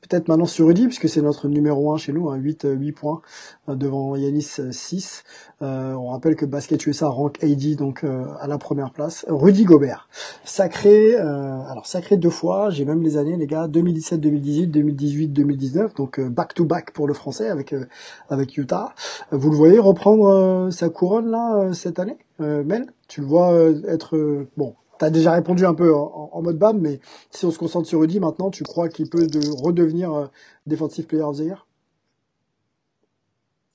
peut-être 0.00 0.28
maintenant 0.28 0.46
sur 0.46 0.66
Rudy 0.66 0.86
puisque 0.86 1.08
c'est 1.08 1.22
notre 1.22 1.48
numéro 1.48 1.92
1 1.92 1.96
chez 1.96 2.12
nous, 2.12 2.30
hein, 2.30 2.36
8, 2.36 2.64
euh, 2.64 2.72
8 2.74 2.92
points 2.92 3.20
euh, 3.68 3.74
devant 3.74 4.16
Yanis 4.16 4.56
euh, 4.58 4.72
6. 4.72 5.24
Euh, 5.62 5.92
on 5.94 6.08
rappelle 6.08 6.36
que 6.36 6.44
Basket 6.44 6.86
USA 6.86 7.08
rank 7.08 7.42
AD 7.42 7.76
donc 7.76 8.04
euh, 8.04 8.26
à 8.40 8.46
la 8.46 8.58
première 8.58 8.90
place. 8.90 9.24
Rudy 9.28 9.64
Gobert, 9.64 10.08
sacré, 10.44 11.14
euh, 11.14 11.60
alors 11.70 11.86
sacré 11.86 12.16
deux 12.16 12.30
fois. 12.30 12.70
J'ai 12.70 12.84
même 12.84 13.02
les 13.02 13.16
années, 13.16 13.36
les 13.36 13.46
gars, 13.46 13.68
2017, 13.68 14.20
2018, 14.20 14.66
2018, 14.68 15.28
2019, 15.28 15.94
donc 15.94 16.20
back 16.20 16.54
to 16.54 16.64
back 16.64 16.92
pour 16.92 17.06
le 17.06 17.14
français 17.14 17.48
avec 17.48 17.72
euh, 17.72 17.86
avec 18.28 18.56
Utah. 18.56 18.94
Euh, 19.32 19.36
Vous 19.36 19.50
le 19.50 19.56
voyez 19.56 19.78
reprendre 19.78 20.28
euh, 20.28 20.70
sa 20.70 20.88
couronne 20.88 21.30
là 21.30 21.56
euh, 21.56 21.72
cette 21.72 21.98
année, 21.98 22.18
euh, 22.40 22.64
Mel? 22.64 22.86
Tu 23.08 23.20
le 23.20 23.26
vois 23.26 23.52
euh, 23.52 23.82
être 23.86 24.16
euh, 24.16 24.48
bon. 24.96 25.06
T'as 25.06 25.10
déjà 25.10 25.32
répondu 25.32 25.64
un 25.64 25.74
peu 25.74 25.94
en, 25.94 26.42
mode 26.42 26.58
BAM, 26.58 26.80
mais 26.80 27.00
si 27.30 27.44
on 27.44 27.50
se 27.50 27.58
concentre 27.58 27.88
sur 27.88 28.00
Rudy 28.00 28.20
maintenant, 28.20 28.50
tu 28.50 28.64
crois 28.64 28.88
qu'il 28.88 29.08
peut 29.08 29.26
de 29.26 29.40
redevenir 29.62 30.12
euh, 30.12 30.26
Defensive 30.66 31.06
Player 31.06 31.24
of 31.24 31.36
the 31.36 31.40
Year? 31.40 31.66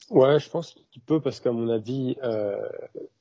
Ouais, 0.10 0.40
je 0.40 0.50
pense 0.50 0.76
qu'il 0.92 1.02
peut 1.02 1.22
parce 1.22 1.40
qu'à 1.40 1.52
mon 1.52 1.70
avis, 1.70 2.18
euh, 2.24 2.58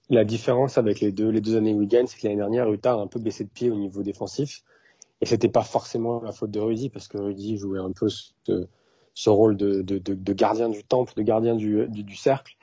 la 0.08 0.24
différence 0.24 0.76
avec 0.76 1.00
les 1.00 1.12
deux, 1.12 1.28
les 1.28 1.40
deux 1.40 1.56
années 1.56 1.72
Wigan, 1.72 2.04
c'est 2.06 2.18
que 2.18 2.26
l'année 2.26 2.36
dernière, 2.36 2.70
Utah 2.72 2.94
a 2.94 2.96
un 2.96 3.06
peu 3.06 3.20
baissé 3.20 3.44
de 3.44 3.48
pied 3.48 3.70
au 3.70 3.76
niveau 3.76 4.02
défensif. 4.02 4.64
Et 5.20 5.26
c'était 5.26 5.48
pas 5.48 5.62
forcément 5.62 6.20
la 6.22 6.32
faute 6.32 6.50
de 6.50 6.58
Rudy 6.58 6.88
parce 6.88 7.06
que 7.06 7.18
Rudy 7.18 7.58
jouait 7.58 7.78
un 7.78 7.92
peu 7.92 8.08
ce, 8.08 9.30
rôle 9.30 9.56
de, 9.56 10.32
gardien 10.32 10.68
du 10.68 10.82
temple, 10.82 11.12
de 11.16 11.22
gardien 11.22 11.54
du, 11.54 12.16
cercle. 12.16 12.56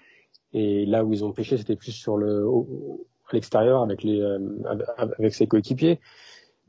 Et 0.53 0.85
là 0.85 1.05
où 1.05 1.13
ils 1.13 1.23
ont 1.23 1.31
pêché, 1.31 1.57
c'était 1.57 1.75
plus 1.75 1.91
sur 1.91 2.17
le, 2.17 2.45
à 3.29 3.33
l'extérieur 3.33 3.83
avec 3.83 4.03
les, 4.03 4.21
euh, 4.21 4.39
avec 4.97 5.33
ses 5.33 5.47
coéquipiers. 5.47 5.99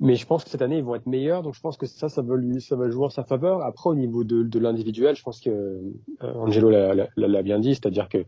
mais 0.00 0.14
je 0.14 0.26
pense 0.26 0.44
que 0.44 0.50
cette 0.50 0.62
année 0.62 0.78
ils 0.78 0.84
vont 0.84 0.94
être 0.94 1.06
meilleurs, 1.06 1.42
donc 1.42 1.54
je 1.54 1.60
pense 1.60 1.76
que 1.76 1.86
ça, 1.86 2.08
ça 2.08 2.22
va 2.22 2.36
lui, 2.36 2.60
ça 2.60 2.76
va 2.76 2.88
jouer 2.90 3.06
en 3.06 3.10
sa 3.10 3.24
faveur. 3.24 3.62
Après, 3.62 3.90
au 3.90 3.94
niveau 3.94 4.24
de, 4.24 4.42
de 4.42 4.58
l'individuel, 4.58 5.16
je 5.16 5.22
pense 5.22 5.40
que 5.40 5.50
euh, 5.50 6.34
Angelo 6.34 6.70
l'a 6.70 7.42
bien 7.42 7.58
dit, 7.58 7.74
c'est-à-dire 7.74 8.08
que 8.08 8.24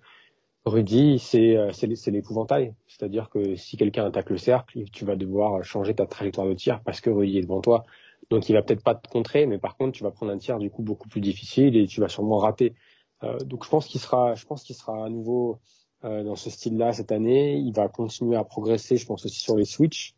Rudy, 0.67 1.19
c'est 1.19 1.57
euh, 1.57 1.73
c'est 1.73 2.11
l'épouvantail, 2.11 2.75
c'est-à-dire 2.87 3.31
que 3.31 3.55
si 3.57 3.77
quelqu'un 3.77 4.05
attaque 4.07 4.31
le 4.31 4.39
cercle, 4.39 4.85
tu 4.93 5.05
vas 5.05 5.17
devoir 5.17 5.65
changer 5.65 5.95
ta 5.95 6.07
trajectoire 6.07 6.47
de 6.47 6.55
tir 6.55 6.81
parce 6.85 7.01
que 7.01 7.11
Rudy 7.11 7.39
est 7.39 7.43
devant 7.43 7.61
toi. 7.61 7.85
Donc 8.31 8.49
il 8.49 8.53
va 8.53 8.63
peut-être 8.63 8.85
pas 8.85 8.95
te 8.95 9.09
contrer, 9.09 9.47
mais 9.47 9.59
par 9.59 9.77
contre 9.77 9.93
tu 9.93 10.05
vas 10.05 10.11
prendre 10.11 10.33
un 10.33 10.39
tir 10.39 10.59
du 10.59 10.71
coup 10.71 10.83
beaucoup 10.83 11.09
plus 11.09 11.21
difficile 11.21 11.77
et 11.77 11.87
tu 11.87 12.01
vas 12.01 12.09
sûrement 12.09 12.39
rater. 12.39 12.75
Donc 13.45 13.65
je 13.65 13.71
pense 13.71 13.87
qu'il 13.87 14.01
sera, 14.01 14.35
je 14.35 14.47
pense 14.47 14.63
qu'il 14.63 14.77
sera 14.77 15.05
à 15.05 15.09
nouveau 15.11 15.59
euh, 16.05 16.25
dans 16.25 16.37
ce 16.37 16.51
style-là 16.51 16.93
cette 16.93 17.13
année. 17.13 17.57
Il 17.57 17.73
va 17.73 17.89
continuer 17.89 18.37
à 18.37 18.45
progresser, 18.45 18.97
je 18.97 19.07
pense 19.07 19.25
aussi 19.25 19.41
sur 19.41 19.57
les 19.57 19.65
switches. 19.65 20.15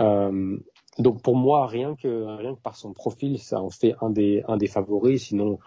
Euh, 0.00 0.56
donc 0.98 1.22
pour 1.22 1.36
moi, 1.36 1.66
rien 1.66 1.94
que 1.94 2.36
rien 2.36 2.54
que 2.54 2.60
par 2.60 2.76
son 2.76 2.92
profil, 2.92 3.38
ça 3.38 3.60
en 3.60 3.70
fait 3.70 3.94
un 4.00 4.10
des 4.10 4.42
un 4.48 4.56
des 4.56 4.66
favoris. 4.66 5.28
Sinon, 5.28 5.58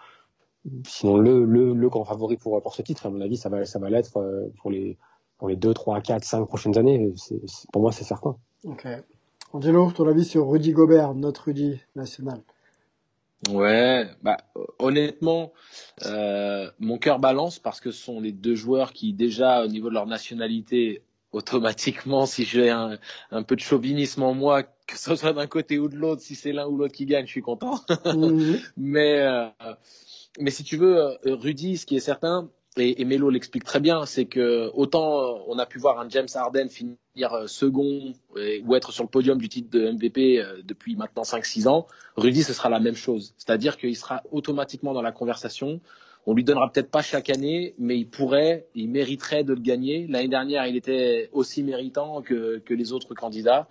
sinon 0.86 1.16
le 1.16 1.44
le, 1.44 1.74
le 1.74 1.88
grand 1.88 2.04
favori 2.04 2.36
pour 2.36 2.60
pour 2.62 2.74
ce 2.74 2.82
titre, 2.82 3.06
à 3.06 3.10
mon 3.10 3.20
avis, 3.20 3.36
ça 3.36 3.48
va 3.48 3.64
ça 3.64 3.78
va 3.78 3.90
l'être 3.90 4.16
euh, 4.16 4.48
pour 4.60 4.70
les 4.70 4.98
pour 5.38 5.48
les 5.48 5.56
deux, 5.56 5.74
trois, 5.74 6.00
quatre, 6.00 6.24
cinq 6.24 6.44
prochaines 6.46 6.78
années. 6.78 7.12
Pour 7.72 7.82
moi, 7.82 7.90
c'est 7.92 8.04
certain. 8.04 8.36
Ok. 8.64 8.86
Angelo, 9.52 9.90
ton 9.92 10.06
avis 10.06 10.24
sur 10.24 10.48
Rudy 10.48 10.72
Gobert, 10.72 11.14
notre 11.14 11.44
Rudy 11.44 11.80
national? 11.96 12.40
Ouais, 13.50 14.08
bah 14.22 14.38
honnêtement, 14.78 15.52
euh, 16.04 16.70
mon 16.78 16.98
cœur 16.98 17.18
balance 17.18 17.58
parce 17.58 17.80
que 17.80 17.90
ce 17.90 18.02
sont 18.02 18.20
les 18.20 18.32
deux 18.32 18.54
joueurs 18.54 18.92
qui 18.92 19.12
déjà 19.12 19.64
au 19.64 19.68
niveau 19.68 19.88
de 19.88 19.94
leur 19.94 20.06
nationalité 20.06 21.02
automatiquement, 21.32 22.26
si 22.26 22.44
j'ai 22.44 22.70
un, 22.70 22.96
un, 23.32 23.42
peu 23.42 23.56
de 23.56 23.60
chauvinisme 23.60 24.22
en 24.22 24.34
moi, 24.34 24.62
que 24.62 24.96
ce 24.96 25.16
soit 25.16 25.32
d'un 25.32 25.48
côté 25.48 25.78
ou 25.78 25.88
de 25.88 25.96
l'autre, 25.96 26.22
si 26.22 26.36
c'est 26.36 26.52
l'un 26.52 26.66
ou 26.66 26.76
l'autre 26.76 26.94
qui 26.94 27.06
gagne, 27.06 27.26
je 27.26 27.32
suis 27.32 27.42
content. 27.42 27.80
Mhm. 28.06 28.60
mais, 28.76 29.18
euh, 29.18 29.48
mais 30.38 30.50
si 30.50 30.62
tu 30.62 30.76
veux, 30.76 30.96
euh, 30.96 31.16
Rudy, 31.24 31.76
ce 31.76 31.86
qui 31.86 31.96
est 31.96 32.00
certain, 32.00 32.48
et, 32.76 33.00
et 33.00 33.04
Melo 33.04 33.30
l'explique 33.30 33.64
très 33.64 33.80
bien, 33.80 34.04
c'est 34.04 34.24
que 34.24 34.70
autant 34.74 35.38
on 35.46 35.58
a 35.58 35.66
pu 35.66 35.78
voir 35.78 36.00
un 36.00 36.08
James 36.08 36.28
Harden 36.34 36.68
finir 36.68 36.96
euh, 37.32 37.46
second 37.46 38.12
ou 38.64 38.74
être 38.74 38.92
sur 38.92 39.04
le 39.04 39.08
podium 39.08 39.38
du 39.38 39.48
titre 39.48 39.70
de 39.70 39.90
MVP 39.92 40.40
euh, 40.40 40.60
depuis 40.64 40.96
maintenant 40.96 41.22
5-6 41.22 41.68
ans, 41.68 41.86
Rudy 42.16 42.42
ce 42.42 42.52
sera 42.52 42.68
la 42.68 42.80
même 42.80 42.96
chose. 42.96 43.34
C'est-à-dire 43.38 43.76
qu'il 43.76 43.96
sera 43.96 44.22
automatiquement 44.32 44.92
dans 44.92 45.02
la 45.02 45.12
conversation. 45.12 45.80
On 46.26 46.34
lui 46.34 46.42
donnera 46.42 46.72
peut-être 46.72 46.90
pas 46.90 47.02
chaque 47.02 47.28
année, 47.28 47.74
mais 47.78 47.98
il 47.98 48.08
pourrait, 48.08 48.66
il 48.74 48.88
mériterait 48.88 49.44
de 49.44 49.52
le 49.52 49.60
gagner. 49.60 50.06
L'année 50.08 50.28
dernière, 50.28 50.66
il 50.66 50.74
était 50.74 51.28
aussi 51.32 51.62
méritant 51.62 52.22
que, 52.22 52.58
que 52.64 52.72
les 52.72 52.92
autres 52.92 53.14
candidats. 53.14 53.68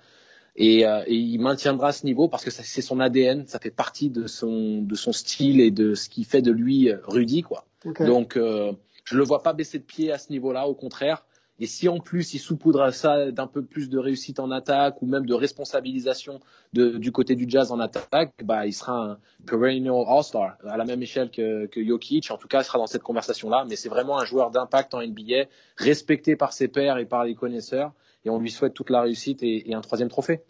Et, 0.56 0.86
euh, 0.86 1.04
et, 1.08 1.16
il 1.16 1.40
maintiendra 1.40 1.92
ce 1.92 2.06
niveau 2.06 2.28
parce 2.28 2.46
que 2.46 2.52
c'est 2.52 2.84
son 2.84 3.00
ADN, 3.00 3.48
ça 3.48 3.58
fait 3.58 3.72
partie 3.72 4.12
de 4.12 4.28
son, 4.28 4.84
de 4.84 4.94
son 4.94 5.12
style 5.12 5.60
et 5.60 5.72
de 5.72 5.96
ce 5.96 6.10
qui 6.10 6.26
fait 6.26 6.44
de 6.44 6.52
lui 6.52 6.92
Rudy. 7.08 7.42
Quoi. 7.42 7.66
Donc, 8.00 8.38
euh, 8.38 8.72
je 9.04 9.18
le 9.18 9.24
vois 9.24 9.44
pas 9.44 9.54
baisser 9.54 9.80
de 9.80 9.84
pied 9.84 10.12
à 10.12 10.18
ce 10.18 10.32
niveau-là, 10.32 10.68
au 10.68 10.76
contraire. 10.76 11.26
Et 11.60 11.68
si 11.68 11.88
en 11.88 12.00
plus 12.00 12.34
il 12.34 12.40
saupoudre 12.40 12.92
ça 12.92 13.32
d'un 13.32 13.46
peu 13.46 13.64
plus 13.64 13.90
de 13.90 14.00
réussite 14.00 14.40
en 14.40 14.50
attaque 14.50 15.02
ou 15.02 15.06
même 15.06 15.26
de 15.26 15.36
responsabilisation 15.36 16.40
du 16.74 17.12
côté 17.12 17.36
du 17.36 17.46
Jazz 17.48 17.72
en 17.72 17.80
attaque, 17.80 18.34
bah 18.44 18.66
il 18.66 18.74
sera 18.74 18.98
un 18.98 19.18
perennial 19.46 19.94
All-Star 20.08 20.58
à 20.66 20.78
la 20.78 20.84
même 20.84 21.04
échelle 21.04 21.30
que, 21.30 21.68
que 21.68 21.86
Jokic. 21.86 22.32
En 22.32 22.38
tout 22.38 22.48
cas, 22.48 22.62
il 22.62 22.66
sera 22.66 22.80
dans 22.80 22.88
cette 22.88 23.04
conversation-là. 23.04 23.66
Mais 23.70 23.76
c'est 23.76 23.90
vraiment 23.90 24.20
un 24.20 24.26
joueur 24.26 24.50
d'impact 24.50 24.96
en 24.96 25.06
NBA, 25.06 25.46
respecté 25.78 26.36
par 26.36 26.54
ses 26.54 26.68
pairs 26.68 26.98
et 26.98 27.06
par 27.06 27.24
les 27.24 27.36
connaisseurs. 27.36 27.94
Et 28.26 28.30
on 28.32 28.40
lui 28.40 28.50
souhaite 28.50 28.74
toute 28.74 28.90
la 28.90 29.02
réussite 29.02 29.44
et, 29.44 29.70
et 29.70 29.76
un 29.76 29.82
troisième 29.82 30.10
trophée. 30.10 30.42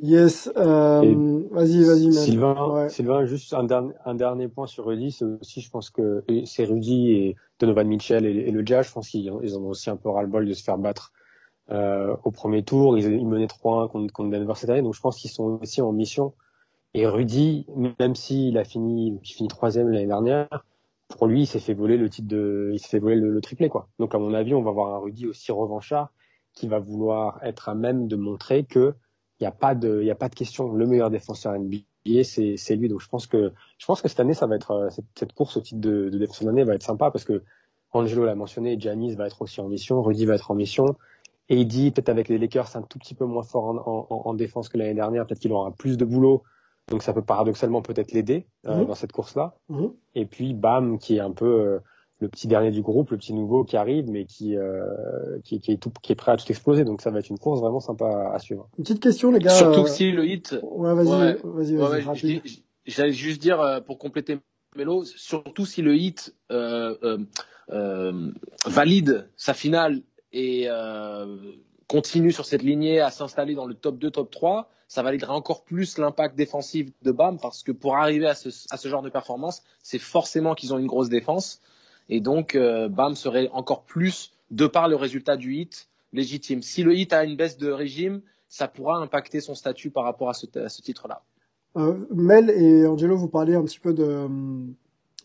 Yes, 0.00 0.50
euh, 0.56 1.42
vas-y, 1.50 1.82
vas-y. 1.84 2.12
Sylvain, 2.12 2.88
Sylvain, 2.88 3.24
juste 3.24 3.52
un, 3.54 3.64
dernier, 3.64 3.94
un 4.04 4.14
dernier 4.14 4.48
point 4.48 4.66
sur 4.66 4.86
Rudy, 4.86 5.10
c'est 5.10 5.24
aussi, 5.24 5.60
je 5.60 5.70
pense 5.70 5.90
que 5.90 6.24
c'est 6.44 6.64
Rudy 6.64 7.10
et 7.12 7.36
Donovan 7.58 7.86
Mitchell 7.86 8.24
et, 8.26 8.50
le 8.50 8.66
Jazz, 8.66 8.86
je 8.86 8.92
pense 8.92 9.08
qu'ils 9.08 9.32
ils 9.42 9.58
ont 9.58 9.66
aussi 9.66 9.90
un 9.90 9.96
peu 9.96 10.08
ras-le-bol 10.08 10.46
de 10.46 10.52
se 10.52 10.62
faire 10.62 10.78
battre 10.78 11.12
euh, 11.70 12.16
au 12.24 12.30
premier 12.30 12.62
tour. 12.62 12.96
Ils, 12.96 13.12
ils 13.12 13.26
menaient 13.26 13.46
3-1 13.46 13.90
contre, 13.90 14.12
contre, 14.12 14.30
Denver 14.30 14.52
cette 14.56 14.70
année, 14.70 14.82
donc 14.82 14.94
je 14.94 15.00
pense 15.00 15.18
qu'ils 15.18 15.30
sont 15.30 15.58
aussi 15.60 15.82
en 15.82 15.92
mission. 15.92 16.34
Et 16.94 17.06
Rudy, 17.06 17.66
même 17.98 18.14
s'il 18.14 18.56
a 18.58 18.64
fini, 18.64 19.18
il 19.22 19.28
finit 19.28 19.48
troisième 19.48 19.88
l'année 19.88 20.06
dernière, 20.06 20.48
pour 21.08 21.26
lui, 21.26 21.42
il 21.42 21.46
s'est 21.46 21.60
fait 21.60 21.74
voler 21.74 21.96
le 21.96 22.08
titre 22.08 22.28
de, 22.28 22.70
il 22.72 22.78
s'est 22.78 22.88
fait 22.88 22.98
voler 22.98 23.16
le, 23.16 23.30
le, 23.30 23.40
triplé, 23.40 23.68
quoi. 23.68 23.88
Donc, 23.98 24.14
à 24.14 24.18
mon 24.18 24.34
avis, 24.34 24.54
on 24.54 24.62
va 24.62 24.70
voir 24.70 24.94
un 24.94 24.98
Rudy 24.98 25.26
aussi 25.26 25.52
revanchard 25.52 26.12
qui 26.52 26.68
va 26.68 26.78
vouloir 26.78 27.38
être 27.42 27.68
à 27.68 27.74
même 27.74 28.08
de 28.08 28.16
montrer 28.16 28.64
que 28.64 28.94
il 29.40 29.44
n'y 29.44 29.46
a 29.46 29.52
pas 29.52 29.74
de, 29.74 30.00
il 30.00 30.06
y 30.06 30.10
a 30.10 30.14
pas 30.14 30.28
de 30.28 30.34
question. 30.34 30.72
Le 30.72 30.86
meilleur 30.86 31.10
défenseur 31.10 31.58
NBA, 31.58 32.24
c'est, 32.24 32.56
c'est 32.56 32.76
lui. 32.76 32.88
Donc 32.88 33.00
je 33.00 33.08
pense 33.08 33.26
que, 33.26 33.52
je 33.78 33.86
pense 33.86 34.02
que 34.02 34.08
cette 34.08 34.20
année, 34.20 34.34
ça 34.34 34.46
va 34.46 34.56
être 34.56 34.72
euh, 34.72 34.90
cette, 34.90 35.04
cette 35.14 35.32
course 35.32 35.56
au 35.56 35.60
titre 35.60 35.80
de, 35.80 36.08
de 36.08 36.18
défenseur 36.18 36.46
d'année 36.46 36.64
va 36.64 36.74
être 36.74 36.82
sympa 36.82 37.10
parce 37.10 37.24
que 37.24 37.42
Angelo 37.92 38.24
l'a 38.24 38.34
mentionné, 38.34 38.78
Giannis 38.78 39.14
va 39.14 39.26
être 39.26 39.40
aussi 39.42 39.60
en 39.60 39.68
mission, 39.68 40.02
Rudy 40.02 40.26
va 40.26 40.34
être 40.34 40.50
en 40.50 40.54
mission. 40.54 40.96
Et 41.48 41.56
il 41.56 41.66
dit 41.66 41.90
peut-être 41.90 42.10
avec 42.10 42.28
les 42.28 42.36
Lakers, 42.38 42.68
c'est 42.68 42.78
un 42.78 42.82
tout 42.82 42.98
petit 42.98 43.14
peu 43.14 43.24
moins 43.24 43.42
fort 43.42 43.64
en, 43.64 43.76
en, 43.76 44.28
en 44.28 44.34
défense 44.34 44.68
que 44.68 44.76
l'année 44.76 44.94
dernière. 44.94 45.26
Peut-être 45.26 45.40
qu'il 45.40 45.52
aura 45.52 45.70
plus 45.70 45.96
de 45.96 46.04
boulot. 46.04 46.42
Donc 46.88 47.02
ça 47.02 47.12
peut 47.12 47.22
paradoxalement 47.22 47.82
peut-être 47.82 48.12
l'aider 48.12 48.46
euh, 48.66 48.82
mmh. 48.82 48.86
dans 48.86 48.94
cette 48.94 49.12
course-là. 49.12 49.54
Mmh. 49.68 49.86
Et 50.14 50.26
puis 50.26 50.54
Bam, 50.54 50.98
qui 50.98 51.16
est 51.16 51.20
un 51.20 51.32
peu 51.32 51.46
euh, 51.46 51.78
le 52.20 52.28
petit 52.28 52.48
dernier 52.48 52.70
du 52.70 52.82
groupe, 52.82 53.10
le 53.10 53.16
petit 53.16 53.32
nouveau 53.32 53.64
qui 53.64 53.76
arrive, 53.76 54.10
mais 54.10 54.24
qui, 54.24 54.56
euh, 54.56 55.38
qui, 55.44 55.60
qui, 55.60 55.72
est 55.72 55.76
tout, 55.76 55.92
qui 56.02 56.12
est 56.12 56.16
prêt 56.16 56.32
à 56.32 56.36
tout 56.36 56.46
exploser. 56.48 56.84
Donc 56.84 57.00
ça 57.00 57.10
va 57.10 57.20
être 57.20 57.28
une 57.28 57.38
course 57.38 57.60
vraiment 57.60 57.80
sympa 57.80 58.32
à 58.34 58.38
suivre. 58.38 58.68
Une 58.78 58.84
petite 58.84 59.00
question, 59.00 59.30
les 59.30 59.38
gars. 59.38 59.50
Surtout 59.50 59.84
que 59.84 59.90
si 59.90 60.10
le 60.10 60.26
hit. 60.26 60.58
Ouais, 60.62 60.94
vas-y, 60.94 61.38
vas-y, 61.44 61.76
vas-y. 61.76 62.34
Ouais, 62.36 62.42
J'allais 62.86 63.12
juste 63.12 63.40
dire 63.40 63.60
euh, 63.60 63.80
pour 63.80 63.98
compléter 63.98 64.38
Melo, 64.76 65.04
surtout 65.04 65.66
si 65.66 65.82
le 65.82 65.96
hit 65.96 66.34
euh, 66.50 66.96
euh, 67.02 67.18
euh 67.70 68.32
valide 68.66 69.28
sa 69.36 69.54
finale 69.54 70.02
et 70.32 70.64
euh, 70.68 71.36
continue 71.86 72.32
sur 72.32 72.44
cette 72.44 72.62
lignée 72.62 73.00
à 73.00 73.10
s'installer 73.10 73.54
dans 73.54 73.66
le 73.66 73.74
top 73.74 73.98
2, 73.98 74.10
top 74.10 74.30
3, 74.30 74.70
ça 74.86 75.02
validera 75.02 75.34
encore 75.34 75.64
plus 75.64 75.98
l'impact 75.98 76.36
défensif 76.36 76.90
de 77.02 77.12
BAM 77.12 77.38
parce 77.38 77.62
que 77.62 77.72
pour 77.72 77.96
arriver 77.96 78.26
à 78.26 78.34
ce, 78.34 78.50
à 78.70 78.76
ce 78.76 78.88
genre 78.88 79.02
de 79.02 79.10
performance, 79.10 79.62
c'est 79.82 79.98
forcément 79.98 80.54
qu'ils 80.54 80.72
ont 80.74 80.78
une 80.78 80.86
grosse 80.86 81.08
défense. 81.08 81.60
Et 82.08 82.20
donc, 82.20 82.54
euh, 82.54 82.88
BAM 82.88 83.14
serait 83.14 83.48
encore 83.52 83.82
plus, 83.82 84.32
de 84.50 84.66
par 84.66 84.88
le 84.88 84.96
résultat 84.96 85.36
du 85.36 85.54
hit, 85.54 85.88
légitime. 86.12 86.62
Si 86.62 86.82
le 86.82 86.94
hit 86.94 87.12
a 87.12 87.24
une 87.24 87.36
baisse 87.36 87.58
de 87.58 87.70
régime, 87.70 88.22
ça 88.48 88.66
pourra 88.66 88.96
impacter 88.98 89.40
son 89.40 89.54
statut 89.54 89.90
par 89.90 90.04
rapport 90.04 90.30
à 90.30 90.34
ce, 90.34 90.46
titre-là. 90.80 91.22
Euh, 91.76 92.06
Mel 92.10 92.50
et 92.50 92.86
Angelo, 92.86 93.16
vous 93.16 93.28
parlez 93.28 93.54
un 93.54 93.64
petit 93.64 93.80
peu 93.80 93.92
de 93.92 94.26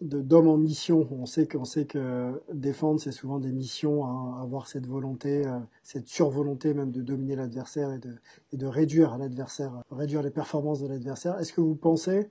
d'hommes 0.02 0.48
en 0.48 0.58
mission. 0.58 1.08
On 1.12 1.26
sait 1.26 1.48
qu'on 1.48 1.66
sait 1.66 1.86
que 1.86 2.42
défendre, 2.52 3.00
c'est 3.00 3.12
souvent 3.12 3.40
des 3.40 3.52
missions, 3.52 4.06
hein, 4.06 4.42
avoir 4.42 4.68
cette 4.68 4.86
volonté, 4.86 5.46
euh, 5.46 5.60
cette 5.82 6.08
survolonté 6.08 6.74
même 6.74 6.92
de 6.92 7.02
dominer 7.02 7.36
l'adversaire 7.36 7.92
et 7.94 8.58
de, 8.58 8.66
réduire 8.66 9.18
l'adversaire, 9.18 9.72
réduire 9.92 10.22
les 10.22 10.32
performances 10.32 10.82
de 10.82 10.88
l'adversaire. 10.88 11.40
Est-ce 11.40 11.54
que 11.54 11.62
vous 11.62 11.76
pensez, 11.76 12.28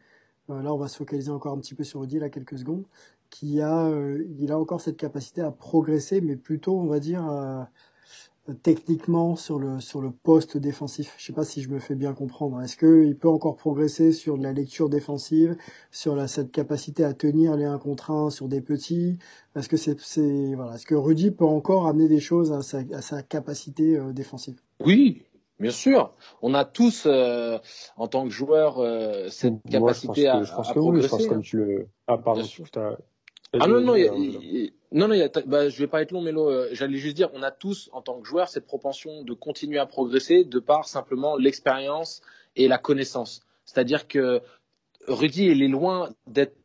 là 0.49 0.75
on 0.75 0.76
va 0.76 0.88
se 0.88 0.97
focaliser 0.97 1.30
encore 1.30 1.54
un 1.54 1.59
petit 1.59 1.75
peu 1.75 1.85
sur 1.85 2.00
Rudy, 2.00 2.18
là 2.18 2.28
quelques 2.28 2.59
secondes, 2.59 2.85
qui 3.32 3.62
a, 3.62 3.86
euh, 3.86 4.24
il 4.38 4.52
a 4.52 4.58
encore 4.58 4.80
cette 4.80 4.98
capacité 4.98 5.40
à 5.40 5.50
progresser, 5.50 6.20
mais 6.20 6.36
plutôt, 6.36 6.78
on 6.78 6.86
va 6.86 7.00
dire, 7.00 7.26
euh, 7.28 7.62
techniquement 8.62 9.36
sur 9.36 9.58
le 9.58 9.80
sur 9.80 10.02
le 10.02 10.10
poste 10.10 10.58
défensif. 10.58 11.14
Je 11.16 11.24
sais 11.24 11.32
pas 11.32 11.44
si 11.44 11.62
je 11.62 11.70
me 11.70 11.78
fais 11.78 11.94
bien 11.94 12.12
comprendre. 12.12 12.60
Est-ce 12.60 12.76
que 12.76 13.04
il 13.04 13.16
peut 13.16 13.30
encore 13.30 13.56
progresser 13.56 14.12
sur 14.12 14.36
de 14.36 14.42
la 14.42 14.52
lecture 14.52 14.90
défensive, 14.90 15.56
sur 15.90 16.14
la, 16.14 16.28
cette 16.28 16.52
capacité 16.52 17.04
à 17.04 17.14
tenir 17.14 17.56
les 17.56 17.64
1 17.64 17.78
contre 17.78 18.10
1 18.10 18.30
sur 18.30 18.48
des 18.48 18.60
petits? 18.60 19.18
Est-ce 19.56 19.68
que 19.68 19.78
c'est 19.78 19.98
c'est 20.00 20.54
voilà, 20.54 20.74
est-ce 20.74 20.86
que 20.86 20.94
Rudy 20.94 21.30
peut 21.30 21.46
encore 21.46 21.86
amener 21.86 22.08
des 22.08 22.20
choses 22.20 22.52
à 22.52 22.60
sa, 22.60 22.80
à 22.92 23.00
sa 23.00 23.22
capacité 23.22 23.96
euh, 23.96 24.12
défensive? 24.12 24.60
Oui, 24.84 25.22
Bien 25.60 25.70
sûr, 25.70 26.12
on 26.40 26.54
a 26.54 26.64
tous 26.64 27.06
en 27.06 28.08
tant 28.08 28.24
que 28.24 28.30
joueur 28.30 28.78
cette 29.30 29.62
capacité 29.70 30.26
à, 30.26 30.42
je 30.42 30.52
pense 30.52 30.70
à 30.70 30.74
que 30.74 30.78
progresser. 30.80 31.14
Oui, 31.14 31.22
je 31.22 31.24
pense 31.24 31.26
comme 31.28 31.42
tu 31.42 31.56
le. 31.56 31.86
Ah 32.08 32.18
pardon, 32.18 32.42
ah 33.61 33.66
non, 33.66 33.80
non, 33.80 33.97
non, 34.92 35.09
non, 35.09 35.28
bah, 35.47 35.68
je 35.68 35.78
vais 35.78 35.87
pas 35.87 36.00
être 36.02 36.12
long, 36.12 36.23
mais 36.23 36.32
euh, 36.35 36.68
j'allais 36.73 36.97
juste 36.97 37.16
dire, 37.16 37.28
on 37.35 37.42
a 37.42 37.50
tous, 37.50 37.90
en 37.92 38.00
tant 38.00 38.21
que 38.21 38.26
joueurs, 38.26 38.49
cette 38.49 38.66
propension 38.66 39.23
de 39.23 39.35
continuer 39.35 39.78
à 39.78 39.87
progresser 39.87 40.44
de 40.44 40.59
par 40.59 40.88
simplement 40.88 41.37
l'expérience 41.37 42.23
et 42.56 42.66
la 42.66 42.78
connaissance. 42.78 43.42
C'est-à-dire 43.64 44.09
que 44.09 44.40
Rudy, 45.06 45.47
il 45.47 45.62
est 45.62 45.68
loin 45.68 46.11
d'être 46.26 46.56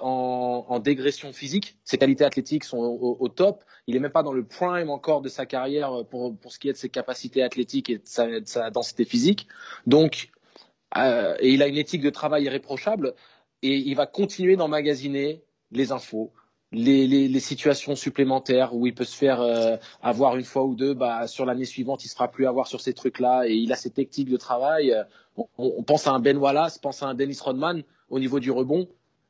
en, 0.00 0.66
en, 0.68 0.78
dégression 0.78 1.32
physique. 1.32 1.78
Ses 1.84 1.98
qualités 1.98 2.24
athlétiques 2.24 2.64
sont 2.64 2.78
au, 2.78 3.16
au, 3.18 3.28
top. 3.28 3.64
Il 3.86 3.96
est 3.96 4.00
même 4.00 4.12
pas 4.12 4.22
dans 4.22 4.32
le 4.32 4.44
prime 4.44 4.90
encore 4.90 5.22
de 5.22 5.28
sa 5.28 5.46
carrière 5.46 6.04
pour, 6.10 6.36
pour 6.36 6.52
ce 6.52 6.58
qui 6.58 6.68
est 6.68 6.72
de 6.72 6.78
ses 6.78 6.88
capacités 6.88 7.42
athlétiques 7.42 7.90
et 7.90 7.98
de 7.98 8.06
sa, 8.06 8.40
de 8.40 8.46
sa 8.46 8.70
densité 8.70 9.04
physique. 9.04 9.46
Donc, 9.86 10.30
euh, 10.96 11.36
et 11.40 11.50
il 11.50 11.62
a 11.62 11.66
une 11.68 11.76
éthique 11.76 12.02
de 12.02 12.10
travail 12.10 12.44
irréprochable 12.44 13.14
et 13.62 13.76
il 13.76 13.94
va 13.94 14.06
continuer 14.06 14.56
d'emmagasiner 14.56 15.42
les 15.70 15.92
infos, 15.92 16.32
les, 16.72 17.40
situations 17.40 17.96
supplémentaires 17.96 18.74
où 18.74 18.86
il 18.86 18.94
peut 18.94 19.04
se 19.04 19.16
faire 19.16 19.40
euh, 19.40 19.76
avoir 20.02 20.36
une 20.36 20.44
fois 20.44 20.64
ou 20.64 20.74
deux, 20.74 20.94
bah, 20.94 21.26
sur 21.26 21.46
l'année 21.46 21.64
suivante, 21.64 22.04
il 22.04 22.08
ne 22.08 22.10
sera 22.10 22.28
plus 22.28 22.46
avoir 22.46 22.66
sur 22.66 22.80
ces 22.80 22.92
trucs-là 22.92 23.44
et 23.46 23.54
il 23.54 23.72
a 23.72 23.76
ses 23.76 23.90
techniques 23.90 24.30
de 24.30 24.36
travail. 24.36 24.94
On, 25.36 25.46
on, 25.58 25.82
pense 25.82 26.06
à 26.06 26.12
un 26.12 26.18
Ben 26.18 26.36
Wallace, 26.36 26.78
pense 26.78 27.02
à 27.02 27.06
un 27.06 27.14
Dennis 27.14 27.38
Rodman 27.40 27.82
au 28.10 28.18
niveau 28.18 28.40
du 28.40 28.50
rebond. 28.50 28.88